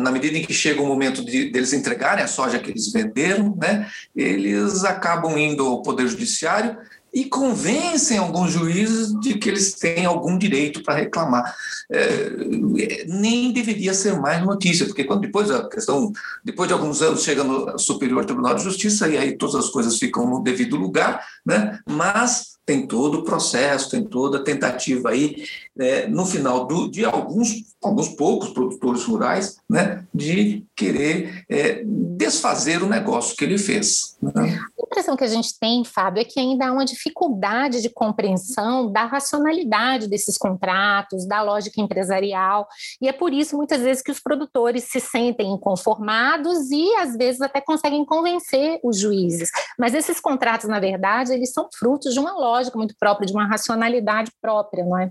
na 0.00 0.10
medida 0.10 0.38
em 0.38 0.44
que 0.44 0.52
chega 0.52 0.80
o 0.80 0.86
momento 0.86 1.24
de 1.24 1.50
deles 1.50 1.72
entregarem 1.72 2.24
a 2.24 2.28
soja 2.28 2.58
que 2.58 2.70
eles 2.70 2.92
venderam, 2.92 3.56
né, 3.56 3.88
eles 4.14 4.84
acabam 4.84 5.36
indo 5.36 5.66
ao 5.66 5.82
Poder 5.82 6.06
Judiciário 6.06 6.76
e 7.16 7.24
convencem 7.24 8.18
alguns 8.18 8.52
juízes 8.52 9.18
de 9.20 9.38
que 9.38 9.48
eles 9.48 9.72
têm 9.72 10.04
algum 10.04 10.36
direito 10.36 10.82
para 10.82 10.96
reclamar. 10.96 11.56
É, 11.90 13.04
nem 13.06 13.52
deveria 13.52 13.94
ser 13.94 14.20
mais 14.20 14.44
notícia, 14.44 14.84
porque 14.84 15.02
quando 15.02 15.22
depois 15.22 15.50
a 15.50 15.66
questão, 15.66 16.12
depois 16.44 16.68
de 16.68 16.74
alguns 16.74 17.00
anos 17.00 17.22
chega 17.22 17.42
no 17.42 17.78
Superior 17.78 18.26
Tribunal 18.26 18.54
de 18.54 18.64
Justiça 18.64 19.08
e 19.08 19.16
aí 19.16 19.34
todas 19.34 19.54
as 19.54 19.70
coisas 19.70 19.98
ficam 19.98 20.28
no 20.28 20.42
devido 20.42 20.76
lugar, 20.76 21.24
né? 21.44 21.78
Mas 21.88 22.55
tem 22.66 22.84
todo 22.84 23.20
o 23.20 23.22
processo, 23.22 23.90
tem 23.90 24.02
toda 24.02 24.38
a 24.38 24.42
tentativa 24.42 25.10
aí, 25.10 25.44
é, 25.78 26.08
no 26.08 26.26
final 26.26 26.66
do, 26.66 26.90
de 26.90 27.04
alguns, 27.04 27.76
alguns 27.80 28.08
poucos 28.08 28.50
produtores 28.50 29.04
rurais, 29.04 29.58
né, 29.70 30.04
de 30.12 30.64
querer 30.74 31.44
é, 31.48 31.82
desfazer 31.84 32.82
o 32.82 32.88
negócio 32.88 33.36
que 33.36 33.44
ele 33.44 33.56
fez. 33.56 34.16
Né? 34.20 34.58
A 34.96 34.98
impressão 34.98 35.16
que 35.16 35.24
a 35.24 35.28
gente 35.28 35.58
tem, 35.60 35.84
Fábio, 35.84 36.22
é 36.22 36.24
que 36.24 36.40
ainda 36.40 36.68
há 36.68 36.72
uma 36.72 36.84
dificuldade 36.86 37.82
de 37.82 37.90
compreensão 37.90 38.90
da 38.90 39.04
racionalidade 39.04 40.08
desses 40.08 40.38
contratos, 40.38 41.28
da 41.28 41.42
lógica 41.42 41.82
empresarial, 41.82 42.66
e 42.98 43.06
é 43.06 43.12
por 43.12 43.30
isso, 43.30 43.58
muitas 43.58 43.82
vezes, 43.82 44.02
que 44.02 44.10
os 44.10 44.20
produtores 44.20 44.84
se 44.84 44.98
sentem 44.98 45.52
inconformados 45.52 46.70
e, 46.70 46.94
às 46.94 47.14
vezes, 47.14 47.42
até 47.42 47.60
conseguem 47.60 48.06
convencer 48.06 48.80
os 48.82 48.98
juízes. 48.98 49.50
Mas 49.78 49.92
esses 49.92 50.18
contratos, 50.18 50.66
na 50.66 50.80
verdade, 50.80 51.34
eles 51.34 51.52
são 51.52 51.68
frutos 51.78 52.14
de 52.14 52.18
uma 52.18 52.32
lógica 52.32 52.78
muito 52.78 52.94
própria, 52.98 53.26
de 53.26 53.34
uma 53.34 53.46
racionalidade 53.46 54.32
própria, 54.40 54.82
não 54.82 54.98
é? 54.98 55.10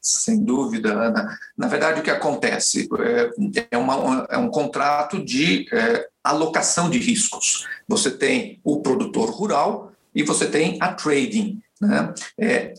Sem 0.00 0.42
dúvida, 0.42 0.92
Ana. 0.92 1.38
Na 1.56 1.68
verdade, 1.68 2.00
o 2.00 2.02
que 2.02 2.10
acontece 2.10 2.88
é, 2.98 3.66
é, 3.70 3.78
uma, 3.78 4.26
é 4.30 4.38
um 4.38 4.50
contrato 4.50 5.24
de 5.24 5.66
é, 5.72 6.08
alocação 6.22 6.90
de 6.90 6.98
riscos. 6.98 7.66
Você 7.88 8.10
tem 8.10 8.60
o 8.64 8.80
produtor 8.80 9.30
rural 9.30 9.92
e 10.14 10.22
você 10.22 10.46
tem 10.46 10.78
a 10.80 10.92
trading. 10.92 11.60
Né? 11.80 12.14
É, 12.38 12.74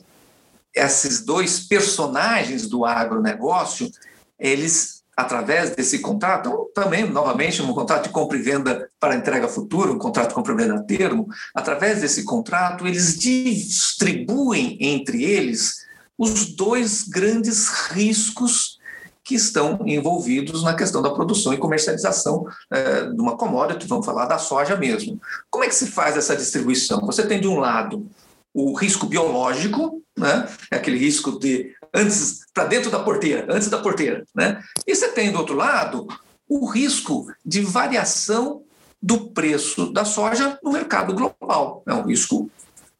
esses 0.76 1.24
dois 1.24 1.60
personagens 1.60 2.68
do 2.68 2.86
agronegócio, 2.86 3.92
eles 4.40 5.02
através 5.16 5.76
desse 5.76 6.00
contrato, 6.00 6.72
também, 6.74 7.08
novamente, 7.08 7.62
um 7.62 7.74
contrato 7.74 8.04
de 8.04 8.10
compra 8.10 8.38
e 8.38 8.42
venda 8.42 8.90
para 9.00 9.16
entrega 9.16 9.48
futura, 9.48 9.92
um 9.92 10.00
contrato 10.00 10.30
de 10.30 10.34
compra 10.34 10.54
e 10.54 10.58
venda 10.58 10.76
a 10.76 10.84
termo, 10.84 11.28
através 11.54 12.02
desse 12.02 12.24
contrato, 12.24 12.88
eles 12.88 13.20
distribuem 13.20 14.78
entre 14.80 15.24
eles 15.24 15.81
os 16.22 16.56
dois 16.56 17.02
grandes 17.02 17.68
riscos 17.90 18.78
que 19.24 19.34
estão 19.34 19.80
envolvidos 19.88 20.62
na 20.62 20.76
questão 20.76 21.02
da 21.02 21.10
produção 21.10 21.52
e 21.52 21.58
comercialização 21.58 22.46
é, 22.70 23.06
de 23.06 23.20
uma 23.20 23.36
commodity, 23.36 23.88
vamos 23.88 24.06
falar 24.06 24.28
da 24.28 24.38
soja 24.38 24.76
mesmo. 24.76 25.20
Como 25.50 25.64
é 25.64 25.68
que 25.68 25.74
se 25.74 25.88
faz 25.88 26.16
essa 26.16 26.36
distribuição? 26.36 27.00
Você 27.08 27.26
tem, 27.26 27.42
de 27.42 27.48
um 27.48 27.58
lado, 27.58 28.08
o 28.54 28.78
risco 28.78 29.08
biológico, 29.08 30.00
né? 30.16 30.48
é 30.70 30.76
aquele 30.76 31.00
risco 31.00 31.40
de 31.40 31.74
antes 31.92 32.42
para 32.54 32.66
dentro 32.66 32.92
da 32.92 33.00
porteira, 33.00 33.48
antes 33.50 33.68
da 33.68 33.80
porteira, 33.80 34.24
né? 34.36 34.62
E 34.86 34.96
você 34.96 35.08
tem 35.08 35.32
do 35.32 35.40
outro 35.40 35.56
lado 35.56 36.08
o 36.48 36.70
risco 36.70 37.26
de 37.44 37.62
variação 37.62 38.62
do 39.02 39.32
preço 39.32 39.92
da 39.92 40.06
soja 40.06 40.60
no 40.64 40.72
mercado 40.72 41.16
global. 41.16 41.82
É 41.88 41.94
um 41.96 42.04
risco 42.04 42.48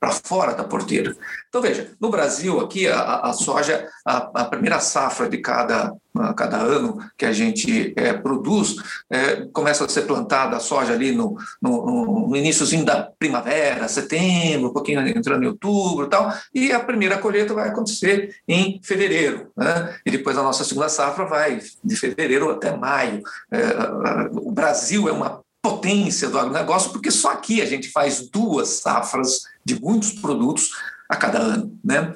para 0.02 0.10
fora 0.10 0.56
da 0.56 0.64
porteira. 0.64 1.16
Então, 1.48 1.62
veja, 1.62 1.92
no 2.02 2.10
Brasil, 2.10 2.60
aqui, 2.60 2.88
a, 2.88 3.20
a 3.20 3.34
soja, 3.34 3.88
a, 4.04 4.42
a, 4.42 4.46
primeira 4.46 4.80
safra 4.80 5.30
de 5.30 5.38
cada, 5.38 5.94
cada 6.36 6.58
ano 6.58 6.98
que 7.16 7.24
a 7.24 7.32
gente 7.32 7.94
é, 7.96 8.12
produz, 8.12 8.78
é, 9.12 9.46
começa 9.54 9.86
a 9.86 9.88
ser 9.88 10.08
plantada 10.08 10.58
a 10.58 10.60
soja 10.60 10.94
ali 10.94 11.12
no, 11.12 11.38
no, 11.62 12.30
no 12.30 12.36
iníciozinho 12.36 12.84
da 12.84 13.12
primavera, 13.20 13.88
setembro, 13.88 14.70
um 14.70 14.74
pouquinho 14.74 15.08
entrando 15.08 15.44
em 15.44 15.48
outubro 15.48 16.08
e 16.08 16.10
tal, 16.10 16.34
e 16.52 16.72
a 16.72 16.80
primeira 16.80 17.20
colheita 17.20 17.54
vai 17.54 17.70
acontecer 17.70 18.38
em 18.48 18.82
fevereiro. 18.84 19.52
Né? 19.56 19.96
E 20.04 20.10
depois 20.10 20.36
a 20.36 20.42
nossa 20.42 20.64
segunda 20.64 20.90
safra 20.90 21.26
vai 21.26 21.62
de 21.84 21.96
fevereiro 21.96 22.50
até 22.50 22.76
maio. 22.76 23.22
É, 23.52 23.60
o 24.32 24.52
Brasil 24.52 25.08
é 25.08 25.12
uma 25.12 25.44
potência 25.62 26.30
do 26.30 26.40
agronegócio, 26.40 26.92
porque 26.92 27.12
só 27.12 27.32
aqui 27.32 27.62
a 27.62 27.66
gente 27.66 27.90
faz 27.90 28.28
duas 28.30 28.68
safras 28.70 29.42
de 29.64 29.80
muitos 29.80 30.12
produtos 30.12 30.72
a 31.08 31.16
cada 31.16 31.40
ano. 31.40 31.78
Né? 31.84 32.14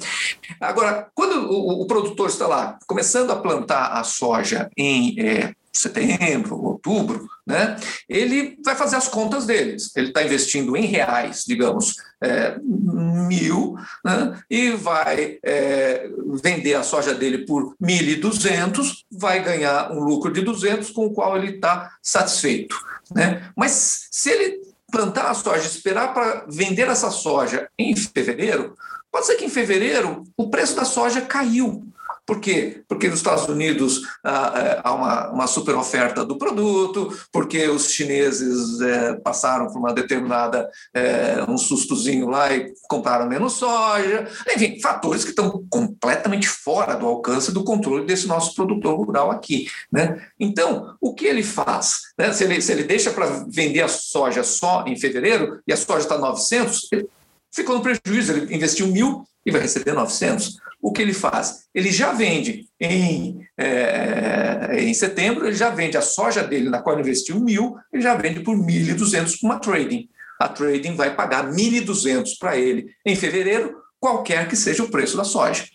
Agora, 0.60 1.08
quando 1.14 1.52
o, 1.52 1.84
o 1.84 1.88
produtor 1.88 2.30
está 2.30 2.48
lá 2.48 2.80
começando 2.88 3.32
a 3.32 3.36
plantar 3.36 3.88
a 3.88 4.04
soja 4.04 4.70
em 4.78 5.20
é, 5.20 5.54
setembro, 5.74 6.64
outubro, 6.64 7.28
né, 7.46 7.76
ele 8.08 8.58
vai 8.64 8.76
fazer 8.76 8.96
as 8.96 9.08
contas 9.08 9.46
deles. 9.46 9.92
Ele 9.96 10.08
está 10.08 10.24
investindo 10.24 10.76
em 10.78 10.86
reais, 10.86 11.44
digamos, 11.46 11.96
é, 12.24 12.58
mil, 12.62 13.76
né, 14.04 14.40
e 14.50 14.72
vai 14.72 15.38
é, 15.44 16.10
vender 16.42 16.76
a 16.76 16.84
soja 16.84 17.14
dele 17.14 17.40
por 17.40 17.76
1.200, 17.84 19.04
vai 19.12 19.44
ganhar 19.44 19.92
um 19.92 20.00
lucro 20.00 20.32
de 20.32 20.42
200, 20.42 20.90
com 20.92 21.08
o 21.08 21.14
qual 21.14 21.38
ele 21.38 21.56
está 21.56 21.92
satisfeito. 22.02 22.76
Né? 23.14 23.50
Mas 23.56 24.08
se 24.12 24.30
ele 24.30 24.62
plantar 24.92 25.30
a 25.30 25.34
soja, 25.34 25.68
esperar 25.68 26.14
para 26.14 26.46
vender 26.48 26.88
essa 26.88 27.12
soja 27.12 27.70
em 27.78 27.96
fevereiro, 27.96 28.76
pode 29.12 29.26
ser 29.26 29.36
que 29.36 29.46
em 29.46 29.50
fevereiro 29.50 30.24
o 30.38 30.50
preço 30.50 30.76
da 30.76 30.86
soja 30.86 31.22
caiu. 31.22 31.86
Por 32.26 32.40
quê? 32.40 32.84
Porque 32.88 33.08
nos 33.08 33.20
Estados 33.20 33.46
Unidos 33.48 34.02
ah, 34.24 34.54
é, 34.56 34.82
há 34.84 34.94
uma, 35.32 35.48
super 35.48 35.76
oferta 35.76 36.26
do 36.26 36.38
produto, 36.38 37.16
porque 37.32 37.68
os 37.68 37.92
chineses 37.92 38.82
é, 38.82 39.14
passaram 39.14 39.68
por 39.68 39.78
uma 39.78 39.94
determinada, 39.94 40.70
é, 40.94 41.44
um 41.48 41.58
sustozinho 41.58 42.28
lá 42.28 42.52
e 42.52 42.74
compraram 42.90 43.30
menos 43.30 43.54
soja. 43.54 44.28
Enfim, 44.56 44.80
fatores 44.82 45.24
que 45.24 45.30
estão 45.30 45.64
completamente 45.70 46.48
fora 46.48 46.96
do 46.96 47.06
alcance 47.06 47.52
do 47.52 47.64
controle 47.64 48.06
desse 48.06 48.28
nosso 48.28 48.56
produtor 48.56 48.98
rural 48.98 49.30
aqui. 49.30 49.68
Né? 49.92 50.20
Então, 50.40 50.96
o 51.00 51.14
que 51.14 51.26
ele 51.26 51.44
faz? 51.44 52.02
Né? 52.18 52.34
Se, 52.34 52.44
ele, 52.44 52.60
se 52.60 52.72
ele 52.72 52.84
deixa 52.84 53.12
para 53.12 53.46
vender 53.48 53.82
a 53.82 53.88
soja 53.88 54.44
só 54.44 54.84
em 54.88 54.98
fevereiro 54.98 55.62
e 55.68 55.74
a 55.74 55.78
soja 55.78 56.00
está 56.00 56.18
900, 56.18 56.88
ele 56.92 57.08
ficou 57.56 57.76
no 57.76 57.82
prejuízo, 57.82 58.34
ele 58.34 58.56
investiu 58.56 58.88
mil 58.88 59.24
e 59.46 59.52
vai 59.52 59.62
receber 59.62 59.94
900 59.94 60.58
o 60.82 60.92
que 60.92 61.02
ele 61.02 61.14
faz? 61.14 61.66
Ele 61.74 61.92
já 61.92 62.12
vende 62.12 62.68
em, 62.80 63.40
é, 63.58 64.78
em 64.78 64.94
setembro, 64.94 65.48
ele 65.48 65.56
já 65.56 65.70
vende 65.70 65.98
a 65.98 66.02
soja 66.02 66.44
dele, 66.44 66.70
na 66.70 66.80
qual 66.80 66.96
ele 66.96 67.08
investiu 67.08 67.40
mil, 67.40 67.76
ele 67.92 68.04
já 68.04 68.14
vende 68.16 68.42
por 68.42 68.56
1.200 68.56 69.40
para 69.40 69.50
uma 69.50 69.60
trading. 69.60 70.08
A 70.40 70.48
trading 70.48 70.96
vai 70.96 71.16
pagar 71.16 71.50
1.200 71.50 72.38
para 72.40 72.58
ele 72.58 72.88
em 73.06 73.16
fevereiro, 73.16 73.76
qualquer 74.00 74.48
que 74.48 74.56
seja 74.56 74.84
o 74.84 74.92
preço 74.92 75.18
da 75.18 75.24
soja. 75.24 75.66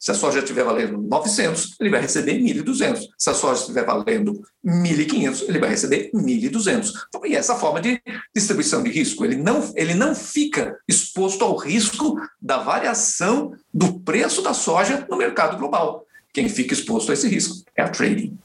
Se 0.00 0.10
a 0.10 0.14
soja 0.14 0.38
estiver 0.38 0.64
valendo 0.64 0.96
900, 0.96 1.76
ele 1.78 1.90
vai 1.90 2.00
receber 2.00 2.38
1.200. 2.38 3.06
Se 3.18 3.28
a 3.28 3.34
soja 3.34 3.60
estiver 3.60 3.84
valendo 3.84 4.40
1.500, 4.64 5.44
ele 5.46 5.58
vai 5.58 5.68
receber 5.68 6.10
1.200. 6.14 6.92
E 7.26 7.36
essa 7.36 7.54
forma 7.56 7.82
de 7.82 8.00
distribuição 8.34 8.82
de 8.82 8.90
risco, 8.90 9.26
ele 9.26 9.36
não, 9.36 9.70
ele 9.76 9.92
não 9.92 10.14
fica 10.14 10.74
exposto 10.88 11.44
ao 11.44 11.54
risco 11.54 12.18
da 12.40 12.56
variação 12.56 13.52
do 13.74 14.00
preço 14.00 14.40
da 14.40 14.54
soja 14.54 15.06
no 15.10 15.18
mercado 15.18 15.58
global. 15.58 16.06
Quem 16.32 16.48
fica 16.48 16.72
exposto 16.72 17.10
a 17.10 17.14
esse 17.14 17.28
risco 17.28 17.62
é 17.76 17.82
a 17.82 17.88
trading. 17.90 18.38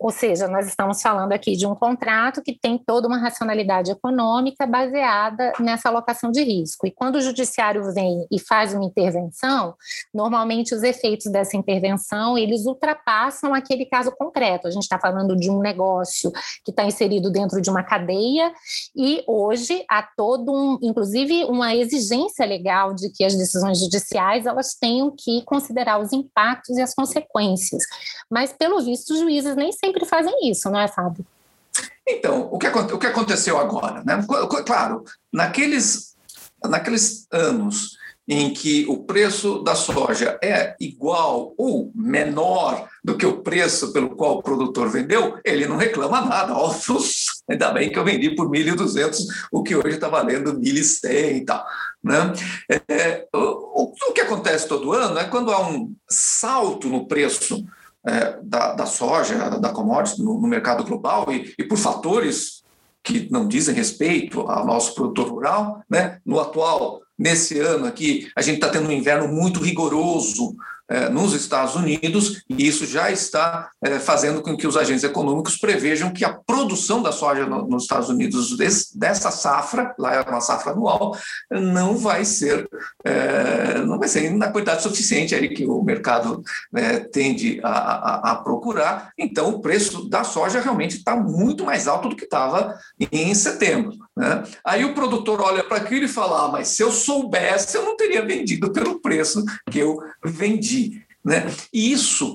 Ou 0.00 0.10
seja, 0.10 0.48
nós 0.48 0.66
estamos 0.66 1.02
falando 1.02 1.32
aqui 1.32 1.54
de 1.54 1.66
um 1.66 1.74
contrato 1.74 2.40
que 2.42 2.58
tem 2.58 2.78
toda 2.78 3.06
uma 3.06 3.18
racionalidade 3.18 3.90
econômica 3.90 4.66
baseada 4.66 5.52
nessa 5.60 5.90
alocação 5.90 6.30
de 6.30 6.42
risco. 6.42 6.86
E 6.86 6.90
quando 6.90 7.16
o 7.16 7.20
judiciário 7.20 7.92
vem 7.92 8.26
e 8.32 8.38
faz 8.38 8.72
uma 8.72 8.86
intervenção, 8.86 9.74
normalmente 10.14 10.74
os 10.74 10.82
efeitos 10.82 11.30
dessa 11.30 11.54
intervenção 11.54 12.38
eles 12.38 12.64
ultrapassam 12.64 13.52
aquele 13.52 13.84
caso 13.84 14.10
concreto. 14.12 14.66
A 14.66 14.70
gente 14.70 14.84
está 14.84 14.98
falando 14.98 15.36
de 15.36 15.50
um 15.50 15.60
negócio 15.60 16.32
que 16.64 16.70
está 16.70 16.84
inserido 16.86 17.30
dentro 17.30 17.60
de 17.60 17.68
uma 17.68 17.82
cadeia 17.82 18.50
e 18.96 19.22
hoje 19.26 19.84
há 19.86 20.02
todo 20.02 20.50
um, 20.50 20.78
inclusive, 20.80 21.44
uma 21.44 21.74
exigência 21.74 22.46
legal 22.46 22.94
de 22.94 23.10
que 23.10 23.22
as 23.22 23.34
decisões 23.34 23.78
judiciais 23.78 24.46
elas 24.46 24.74
tenham 24.74 25.14
que 25.14 25.42
considerar 25.42 26.00
os 26.00 26.10
impactos 26.10 26.78
e 26.78 26.80
as 26.80 26.94
consequências. 26.94 27.82
Mas 28.30 28.50
pelo 28.50 28.80
visto 28.80 29.10
os 29.10 29.18
juízes 29.18 29.54
nem 29.54 29.70
sempre 29.72 29.89
sempre 29.90 30.06
fazem 30.06 30.50
isso, 30.50 30.70
não 30.70 30.80
é, 30.80 30.88
Fábio? 30.88 31.26
Então, 32.06 32.48
o 32.50 32.58
que, 32.58 32.66
o 32.66 32.98
que 32.98 33.06
aconteceu 33.06 33.58
agora? 33.58 34.02
Né? 34.04 34.24
Claro, 34.64 35.04
naqueles, 35.32 36.14
naqueles 36.64 37.26
anos 37.30 37.98
em 38.28 38.52
que 38.52 38.86
o 38.88 39.02
preço 39.02 39.60
da 39.62 39.74
soja 39.74 40.38
é 40.42 40.76
igual 40.78 41.52
ou 41.58 41.90
menor 41.94 42.88
do 43.02 43.16
que 43.16 43.26
o 43.26 43.42
preço 43.42 43.92
pelo 43.92 44.10
qual 44.10 44.38
o 44.38 44.42
produtor 44.42 44.88
vendeu, 44.88 45.36
ele 45.44 45.66
não 45.66 45.76
reclama 45.76 46.20
nada. 46.20 46.54
Óbvio, 46.54 46.98
ainda 47.50 47.72
bem 47.72 47.90
que 47.90 47.98
eu 47.98 48.04
vendi 48.04 48.34
por 48.36 48.48
1.200, 48.48 49.18
o 49.50 49.64
que 49.64 49.74
hoje 49.74 49.96
está 49.96 50.08
valendo 50.08 50.60
1.100 50.60 51.36
e 51.38 51.44
tal. 51.44 51.66
Né? 52.04 52.32
É, 52.88 53.26
o, 53.34 53.92
o 54.10 54.12
que 54.12 54.20
acontece 54.20 54.68
todo 54.68 54.92
ano 54.92 55.18
é 55.18 55.24
quando 55.24 55.50
há 55.50 55.68
um 55.68 55.92
salto 56.08 56.88
no 56.88 57.08
preço 57.08 57.64
é, 58.06 58.38
da, 58.42 58.72
da, 58.74 58.86
soja, 58.86 59.50
da 59.58 59.70
commodity 59.70 60.22
no, 60.22 60.40
no 60.40 60.48
mercado 60.48 60.84
global 60.84 61.26
e, 61.30 61.54
e, 61.58 61.64
por 61.64 61.76
fatores 61.76 62.62
que 63.02 63.28
não 63.30 63.46
dizem 63.46 63.74
respeito 63.74 64.40
ao 64.42 64.66
nosso 64.66 64.94
produtor 64.94 65.28
rural, 65.28 65.82
né? 65.88 66.18
No 66.24 66.38
atual, 66.38 67.00
nesse 67.18 67.58
ano 67.58 67.86
aqui, 67.86 68.30
a 68.36 68.42
gente 68.42 68.56
está 68.56 68.68
tendo 68.68 68.88
um 68.88 68.92
inverno 68.92 69.28
muito 69.28 69.60
rigoroso 69.60 70.54
nos 71.10 71.34
Estados 71.34 71.74
Unidos, 71.74 72.42
e 72.48 72.66
isso 72.66 72.86
já 72.86 73.10
está 73.10 73.70
é, 73.82 73.98
fazendo 73.98 74.42
com 74.42 74.56
que 74.56 74.66
os 74.66 74.76
agentes 74.76 75.04
econômicos 75.04 75.56
prevejam 75.56 76.12
que 76.12 76.24
a 76.24 76.32
produção 76.32 77.02
da 77.02 77.12
soja 77.12 77.46
no, 77.46 77.66
nos 77.66 77.84
Estados 77.84 78.08
Unidos 78.08 78.56
dessa 78.94 79.30
safra, 79.30 79.94
lá 79.98 80.14
é 80.14 80.20
uma 80.22 80.40
safra 80.40 80.72
anual, 80.72 81.16
não 81.50 81.96
vai 81.96 82.24
ser 82.24 82.68
é, 83.04 83.80
não 83.84 83.98
vai 83.98 84.08
ser 84.08 84.30
na 84.30 84.50
quantidade 84.50 84.82
suficiente 84.82 85.34
aí 85.34 85.48
que 85.48 85.66
o 85.66 85.82
mercado 85.82 86.42
né, 86.72 87.00
tende 87.00 87.60
a, 87.62 87.70
a, 87.70 88.32
a, 88.32 88.36
procurar. 88.36 89.12
Então, 89.18 89.50
o 89.50 89.60
preço 89.60 90.08
da 90.08 90.24
soja 90.24 90.60
realmente 90.60 90.96
está 90.96 91.16
muito 91.16 91.64
mais 91.64 91.88
alto 91.88 92.08
do 92.08 92.16
que 92.16 92.24
estava 92.24 92.78
em 93.12 93.34
setembro. 93.34 93.92
Né? 94.16 94.42
Aí 94.64 94.84
o 94.84 94.94
produtor 94.94 95.40
olha 95.40 95.64
para 95.64 95.78
aquilo 95.78 96.04
e 96.04 96.08
fala: 96.08 96.46
ah, 96.46 96.48
mas 96.48 96.68
se 96.68 96.82
eu 96.82 96.90
soubesse, 96.90 97.76
eu 97.76 97.84
não 97.84 97.96
teria 97.96 98.24
vendido 98.24 98.72
pelo 98.72 99.00
preço 99.00 99.44
que 99.70 99.78
eu 99.78 99.98
vendi. 100.24 100.79
Né? 101.22 101.46
E 101.70 101.92
isso, 101.92 102.34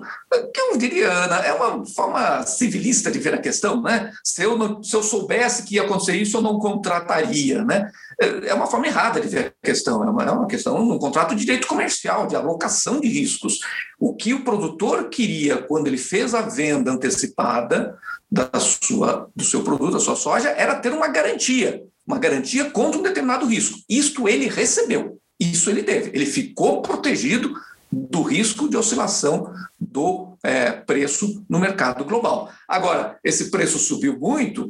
que 0.54 0.62
eu 0.62 0.78
diria, 0.78 1.12
Ana, 1.12 1.38
é 1.38 1.52
uma 1.54 1.84
forma 1.88 2.44
civilista 2.44 3.10
de 3.10 3.18
ver 3.18 3.34
a 3.34 3.42
questão. 3.42 3.82
Né? 3.82 4.12
Se, 4.24 4.44
eu 4.44 4.56
não, 4.58 4.84
se 4.84 4.96
eu 4.96 5.02
soubesse 5.02 5.64
que 5.64 5.76
ia 5.76 5.82
acontecer 5.82 6.16
isso, 6.16 6.38
eu 6.38 6.42
não 6.42 6.60
contrataria. 6.60 7.64
Né? 7.64 7.90
É 8.20 8.54
uma 8.54 8.68
forma 8.68 8.86
errada 8.86 9.20
de 9.20 9.28
ver 9.28 9.56
a 9.64 9.66
questão, 9.66 10.04
é 10.04 10.10
uma, 10.10 10.24
é 10.24 10.32
uma 10.32 10.48
questão, 10.48 10.78
um 10.78 11.00
contrato 11.00 11.34
de 11.36 11.44
direito 11.44 11.68
comercial, 11.68 12.28
de 12.28 12.36
alocação 12.36 13.02
de 13.02 13.08
riscos. 13.08 13.60
O 14.00 14.16
que 14.16 14.34
o 14.34 14.44
produtor 14.44 15.10
queria 15.10 15.58
quando 15.58 15.88
ele 15.88 15.98
fez 15.98 16.36
a 16.36 16.42
venda 16.42 16.92
antecipada 16.92 17.98
da 18.32 18.60
sua, 18.60 19.30
do 19.36 19.44
seu 19.44 19.64
produto, 19.64 19.94
da 19.94 20.00
sua 20.00 20.16
soja, 20.16 20.50
era 20.50 20.76
ter 20.76 20.92
uma 20.92 21.08
garantia, 21.08 21.82
uma 22.06 22.20
garantia 22.20 22.70
contra 22.70 23.00
um 23.00 23.04
determinado 23.04 23.48
risco. 23.48 23.80
Isto 23.90 24.30
ele 24.30 24.48
recebeu, 24.48 25.18
isso 25.40 25.72
ele 25.72 25.82
teve. 25.82 26.12
Ele 26.14 26.26
ficou 26.26 26.84
protegido 26.84 27.56
do 27.96 28.22
risco 28.24 28.68
de 28.68 28.76
oscilação 28.76 29.54
do 29.80 30.38
é, 30.44 30.72
preço 30.72 31.44
no 31.50 31.60
mercado 31.60 32.04
global. 32.04 32.52
Agora, 32.68 33.18
esse 33.24 33.50
preço 33.50 33.80
subiu 33.80 34.20
muito, 34.20 34.70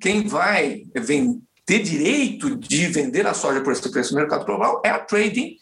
quem 0.00 0.26
vai 0.26 0.84
ter 1.66 1.80
direito 1.80 2.56
de 2.56 2.86
vender 2.86 3.26
a 3.26 3.34
soja 3.34 3.60
por 3.60 3.72
esse 3.72 3.90
preço 3.90 4.14
no 4.14 4.20
mercado 4.20 4.46
global 4.46 4.80
é 4.84 4.90
a 4.90 4.98
trading, 4.98 5.56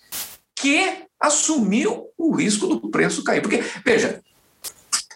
que 0.55 1.05
assumiu 1.19 2.09
o 2.17 2.35
risco 2.35 2.67
do 2.67 2.91
preço 2.91 3.25
cair. 3.25 3.41
Porque, 3.41 3.65
veja, 3.85 4.23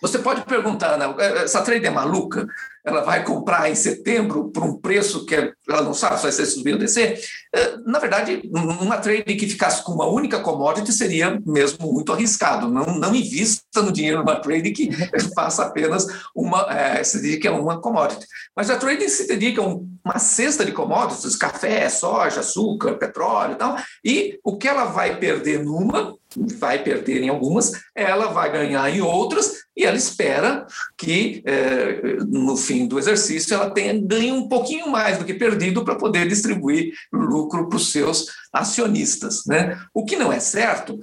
você 0.00 0.18
pode 0.18 0.42
perguntar, 0.42 0.96
né, 0.96 1.06
essa 1.42 1.62
trade 1.62 1.86
é 1.86 1.90
maluca? 1.90 2.46
ela 2.84 3.02
vai 3.02 3.24
comprar 3.24 3.70
em 3.70 3.74
setembro 3.74 4.50
por 4.50 4.62
um 4.62 4.74
preço 4.74 5.26
que 5.26 5.34
ela 5.68 5.82
não 5.82 5.92
sabe 5.92 6.16
se 6.16 6.22
vai 6.22 6.32
ser 6.32 6.46
subir 6.46 6.72
ou 6.72 6.78
descer. 6.78 7.20
É, 7.54 7.76
na 7.84 7.98
verdade, 7.98 8.42
uma 8.52 8.96
trade 8.96 9.34
que 9.34 9.48
ficasse 9.48 9.84
com 9.84 9.92
uma 9.92 10.06
única 10.06 10.40
commodity 10.40 10.92
seria 10.92 11.38
mesmo 11.44 11.92
muito 11.92 12.12
arriscado. 12.12 12.70
Não, 12.70 12.98
não 12.98 13.14
invista 13.14 13.82
no 13.82 13.92
dinheiro 13.92 14.18
numa 14.18 14.36
trade 14.36 14.70
que 14.70 14.90
faça 15.34 15.64
apenas 15.64 16.06
uma, 16.34 16.66
é, 16.72 17.04
se 17.04 17.20
dedique 17.20 17.46
a 17.46 17.52
uma 17.52 17.80
commodity. 17.80 18.26
Mas 18.56 18.70
a 18.70 18.76
trade 18.76 19.08
se 19.08 19.26
dedica 19.26 19.62
a 19.62 19.66
uma 20.04 20.18
cesta 20.18 20.64
de 20.64 20.72
commodities, 20.72 21.36
café, 21.36 21.88
soja, 21.88 22.40
açúcar, 22.40 22.94
petróleo 22.94 23.52
e 23.52 23.56
tal, 23.56 23.76
e 24.04 24.38
o 24.42 24.56
que 24.56 24.68
ela 24.68 24.86
vai 24.86 25.18
perder 25.18 25.62
numa, 25.62 26.16
vai 26.58 26.82
perder 26.82 27.22
em 27.22 27.28
algumas, 27.28 27.72
ela 27.94 28.26
vai 28.26 28.50
ganhar 28.50 28.88
em 28.90 29.00
outras, 29.00 29.64
e 29.76 29.84
ela 29.84 29.96
espera 29.96 30.66
que 30.96 31.42
é, 31.46 32.18
no 32.26 32.56
fim 32.56 32.86
do 32.86 32.98
exercício 32.98 33.54
ela 33.54 33.70
tenha 33.70 33.98
ganho 33.98 34.34
um 34.34 34.48
pouquinho 34.48 34.88
mais 34.88 35.18
do 35.18 35.24
que 35.24 35.34
perdido 35.34 35.84
para 35.84 35.96
poder 35.96 36.28
distribuir 36.28 36.92
lucro 37.12 37.68
para 37.68 37.76
os 37.76 37.90
seus 37.90 38.26
acionistas. 38.52 39.44
Né? 39.46 39.78
O 39.94 40.04
que 40.04 40.16
não 40.16 40.32
é 40.32 40.40
certo 40.40 40.98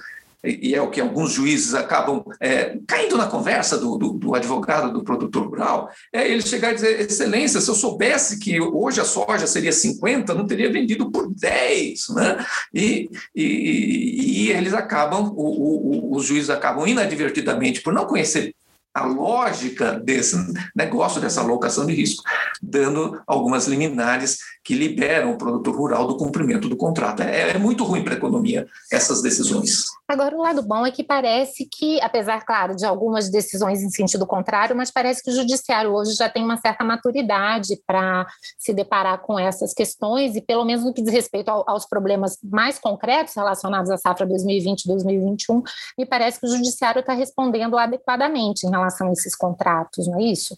e 0.48 0.76
é 0.76 0.82
o 0.82 0.90
que 0.90 1.02
alguns 1.02 1.32
juízes 1.32 1.74
acabam 1.74 2.24
é, 2.40 2.78
caindo 2.88 3.18
na 3.18 3.28
conversa 3.28 3.78
do, 3.78 3.98
do, 3.98 4.14
do, 4.14 4.36
advogado 4.36 4.92
do 4.94 5.04
produtor 5.04 5.48
rural, 5.48 5.90
é 6.14 6.30
ele 6.30 6.42
chegar 6.42 6.72
e 6.72 6.76
dizer, 6.76 7.02
excelência, 7.02 7.60
se 7.60 7.70
eu 7.70 7.76
soubesse 7.76 8.40
que 8.40 8.60
hoje 8.62 9.02
a 9.02 9.06
soja 9.06 9.48
seria 9.48 9.72
50, 9.72 10.34
não 10.34 10.46
teria 10.46 10.72
vendido 10.72 11.12
por 11.12 11.30
10, 11.34 12.10
né? 12.10 12.46
E, 12.74 13.10
e, 13.36 14.46
e 14.46 14.52
eles 14.52 14.74
acabam, 14.74 15.34
o, 15.36 16.12
o, 16.12 16.16
os 16.16 16.26
juízes 16.26 16.50
acabam 16.50 16.88
inadvertidamente, 16.88 17.82
por 17.82 17.94
não 17.94 18.06
conhecer 18.06 18.54
a 18.98 19.06
lógica 19.06 20.00
desse 20.00 20.36
negócio, 20.76 21.22
dessa 21.22 21.42
alocação 21.42 21.86
de 21.86 21.94
risco, 21.94 22.24
dando 22.62 23.22
algumas 23.28 23.68
liminares 23.68 24.40
que 24.64 24.74
liberam 24.74 25.32
o 25.32 25.38
produtor 25.38 25.76
rural 25.76 26.08
do 26.08 26.18
cumprimento 26.18 26.68
do 26.68 26.76
contrato. 26.76 27.22
É, 27.22 27.52
é 27.52 27.58
muito 27.60 27.84
ruim 27.84 28.04
para 28.04 28.16
a 28.16 28.18
economia 28.18 28.68
essas 28.92 29.22
decisões. 29.22 29.86
Agora, 30.08 30.36
o 30.36 30.42
lado 30.42 30.62
bom 30.62 30.86
é 30.86 30.92
que 30.92 31.04
parece 31.04 31.66
que, 31.66 32.02
apesar, 32.02 32.44
claro, 32.46 32.76
de 32.76 32.86
algumas 32.86 33.30
decisões 33.30 33.82
em 33.82 33.90
sentido 33.90 34.26
contrário, 34.26 34.76
mas 34.76 34.90
parece 34.90 35.24
que 35.24 35.30
o 35.30 35.34
judiciário 35.34 35.94
hoje 35.94 36.16
já 36.16 36.28
tem 36.30 36.44
uma 36.44 36.58
certa 36.58 36.84
maturidade 36.84 37.80
para 37.86 38.26
se 38.58 38.74
deparar 38.74 39.20
com 39.20 39.38
essas 39.38 39.74
questões 39.74 40.36
e, 40.36 40.42
pelo 40.42 40.66
menos 40.66 40.84
no 40.84 40.94
que 40.94 41.02
diz 41.02 41.14
respeito 41.14 41.50
aos 41.50 41.86
problemas 41.86 42.38
mais 42.44 42.80
concretos 42.80 43.36
relacionados 43.36 43.92
à 43.92 43.98
safra 43.98 44.26
2020-2021, 44.28 45.62
me 45.98 46.06
parece 46.06 46.40
que 46.40 46.48
o 46.48 46.50
judiciário 46.50 47.02
está 47.02 47.14
respondendo 47.14 47.78
adequadamente 47.78 48.66
em 48.66 48.70
relação 48.70 48.88
relação 48.98 49.10
a 49.10 49.12
esses 49.12 49.36
contratos, 49.36 50.08
não 50.08 50.20
é 50.20 50.24
isso? 50.24 50.58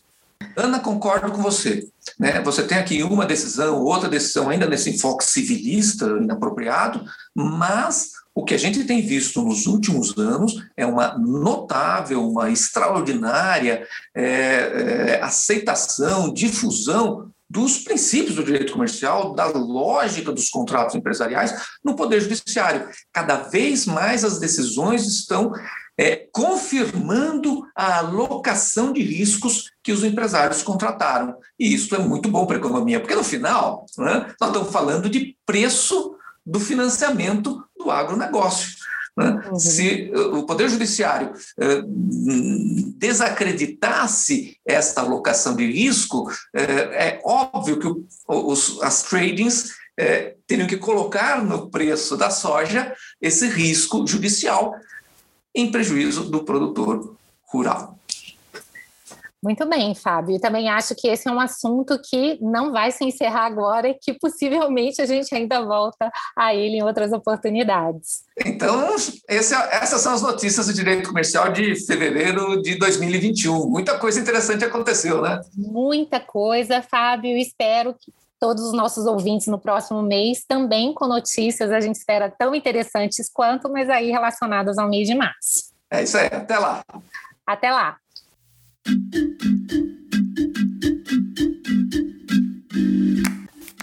Ana, 0.56 0.80
concordo 0.80 1.32
com 1.32 1.42
você. 1.42 1.88
Né? 2.18 2.42
Você 2.42 2.64
tem 2.64 2.78
aqui 2.78 3.04
uma 3.04 3.26
decisão, 3.26 3.84
outra 3.84 4.08
decisão 4.08 4.50
ainda 4.50 4.68
nesse 4.68 4.90
enfoque 4.90 5.24
civilista, 5.26 6.06
inapropriado, 6.06 7.04
mas 7.36 8.12
o 8.40 8.46
que 8.46 8.54
a 8.54 8.58
gente 8.58 8.86
tem 8.86 9.02
visto 9.02 9.42
nos 9.42 9.68
últimos 9.68 10.18
anos 10.18 10.66
é 10.78 10.86
uma 10.86 11.18
notável, 11.18 12.26
uma 12.26 12.50
extraordinária 12.50 13.86
é, 14.16 14.24
é, 14.24 15.20
aceitação, 15.22 16.34
difusão 16.34 17.30
dos 17.50 17.80
princípios 17.80 18.36
do 18.36 18.44
direito 18.44 18.72
comercial, 18.72 19.34
da 19.34 19.48
lógica 19.48 20.32
dos 20.32 20.50
contratos 20.50 20.96
empresariais 20.96 21.54
no 21.84 21.98
Poder 21.98 22.22
Judiciário. 22.22 22.88
Cada 23.12 23.36
vez 23.38 23.86
mais 23.86 24.24
as 24.24 24.40
decisões 24.40 25.06
estão 25.06 25.52
é, 25.98 26.28
confirmando 26.32 27.68
a 27.76 27.98
alocação 27.98 28.94
de 28.94 29.02
riscos 29.02 29.70
que 29.84 29.92
os 29.92 30.02
empresários 30.02 30.64
contrataram. 30.64 31.36
E 31.60 31.74
isso 31.74 31.94
é 31.94 32.00
muito 32.00 32.30
bom 32.30 32.46
para 32.46 32.56
a 32.56 32.60
economia, 32.60 33.02
porque 33.02 33.16
no 33.16 33.24
final 33.24 33.86
né, 33.98 34.34
nós 34.40 34.50
estamos 34.50 34.72
falando 34.72 35.10
de 35.10 35.36
preço 35.46 36.16
do 36.46 36.60
financiamento 36.60 37.64
do 37.78 37.92
agronegócio. 37.92 38.80
Né? 39.18 39.44
Uhum. 39.50 39.60
Se 39.60 40.12
o 40.34 40.44
Poder 40.44 40.70
Judiciário 40.70 41.34
eh, 41.60 41.84
desacreditasse 42.96 44.58
esta 44.66 45.02
alocação 45.02 45.56
de 45.56 45.70
risco, 45.70 46.32
eh, 46.56 47.18
é 47.18 47.22
óbvio 47.26 47.80
que 47.80 47.88
os, 48.28 48.82
as 48.82 49.04
tradings 49.04 49.72
eh, 49.98 50.36
teriam 50.48 50.68
que 50.68 50.78
colocar 50.78 51.44
no 51.44 51.70
preço 51.70 52.16
da 52.16 52.30
soja 52.30 52.96
esse 53.22 53.48
risco 53.48 54.08
judicial 54.08 54.74
em 55.54 55.70
prejuízo 55.70 56.30
do 56.30 56.46
produtor 56.46 57.18
rural. 57.48 57.99
Muito 59.42 59.66
bem, 59.66 59.96
Fábio. 59.96 60.36
E 60.36 60.40
também 60.40 60.70
acho 60.70 60.94
que 60.96 61.08
esse 61.08 61.28
é 61.28 61.32
um 61.32 61.40
assunto 61.40 62.00
que 62.02 62.38
não 62.42 62.72
vai 62.72 62.92
se 62.92 63.06
encerrar 63.06 63.46
agora 63.46 63.88
e 63.88 63.94
que 63.94 64.14
possivelmente 64.14 65.02
a 65.02 65.06
gente 65.06 65.34
ainda 65.34 65.62
volta 65.62 66.12
a 66.38 66.54
ele 66.54 66.78
em 66.78 66.84
outras 66.84 67.14
oportunidades. 67.14 68.24
Então, 68.46 68.96
esse, 69.30 69.56
é, 69.56 69.76
essas 69.82 70.02
são 70.02 70.14
as 70.14 70.22
notícias 70.22 70.68
do 70.68 70.74
direito 70.74 71.08
comercial 71.08 71.52
de 71.54 71.74
fevereiro 71.86 72.62
de 72.62 72.78
2021. 72.78 73.70
Muita 73.70 73.98
coisa 73.98 74.20
interessante 74.20 74.66
aconteceu, 74.66 75.22
né? 75.22 75.40
Muita 75.56 76.20
coisa, 76.20 76.82
Fábio. 76.82 77.38
Espero 77.38 77.94
que 77.94 78.12
todos 78.40 78.64
os 78.64 78.74
nossos 78.74 79.06
ouvintes 79.06 79.48
no 79.48 79.60
próximo 79.60 80.02
mês 80.02 80.44
também 80.48 80.94
com 80.94 81.08
notícias, 81.08 81.72
a 81.72 81.80
gente 81.80 81.96
espera 81.96 82.30
tão 82.30 82.56
interessantes 82.56 83.30
quanto, 83.32 83.70
mas 83.70 83.90
aí 83.90 84.12
relacionadas 84.12 84.78
ao 84.78 84.90
mês 84.90 85.08
de 85.08 85.16
março. 85.16 85.74
É 85.92 86.04
isso 86.04 86.18
aí. 86.18 86.28
Até 86.28 86.58
lá. 86.58 86.82
Até 87.46 87.72
lá. 87.72 87.98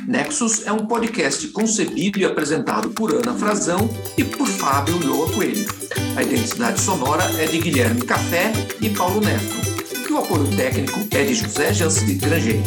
Nexus 0.07 0.64
é 0.64 0.71
um 0.71 0.87
podcast 0.87 1.49
concebido 1.49 2.21
e 2.21 2.25
apresentado 2.25 2.90
por 2.90 3.12
Ana 3.12 3.35
Frazão 3.35 3.90
e 4.16 4.23
por 4.23 4.47
Fábio 4.47 4.97
Loa 5.05 5.29
Coelho. 5.33 5.66
A 6.14 6.23
identidade 6.23 6.81
sonora 6.81 7.25
é 7.40 7.47
de 7.47 7.59
Guilherme 7.59 8.03
Café 8.03 8.53
e 8.81 8.88
Paulo 8.90 9.21
Neto. 9.21 9.57
E 10.09 10.12
o 10.12 10.19
apoio 10.19 10.47
técnico 10.57 11.01
é 11.11 11.25
de 11.25 11.35
José 11.35 11.75
Jansi 11.75 12.14
Grangeiro. 12.14 12.62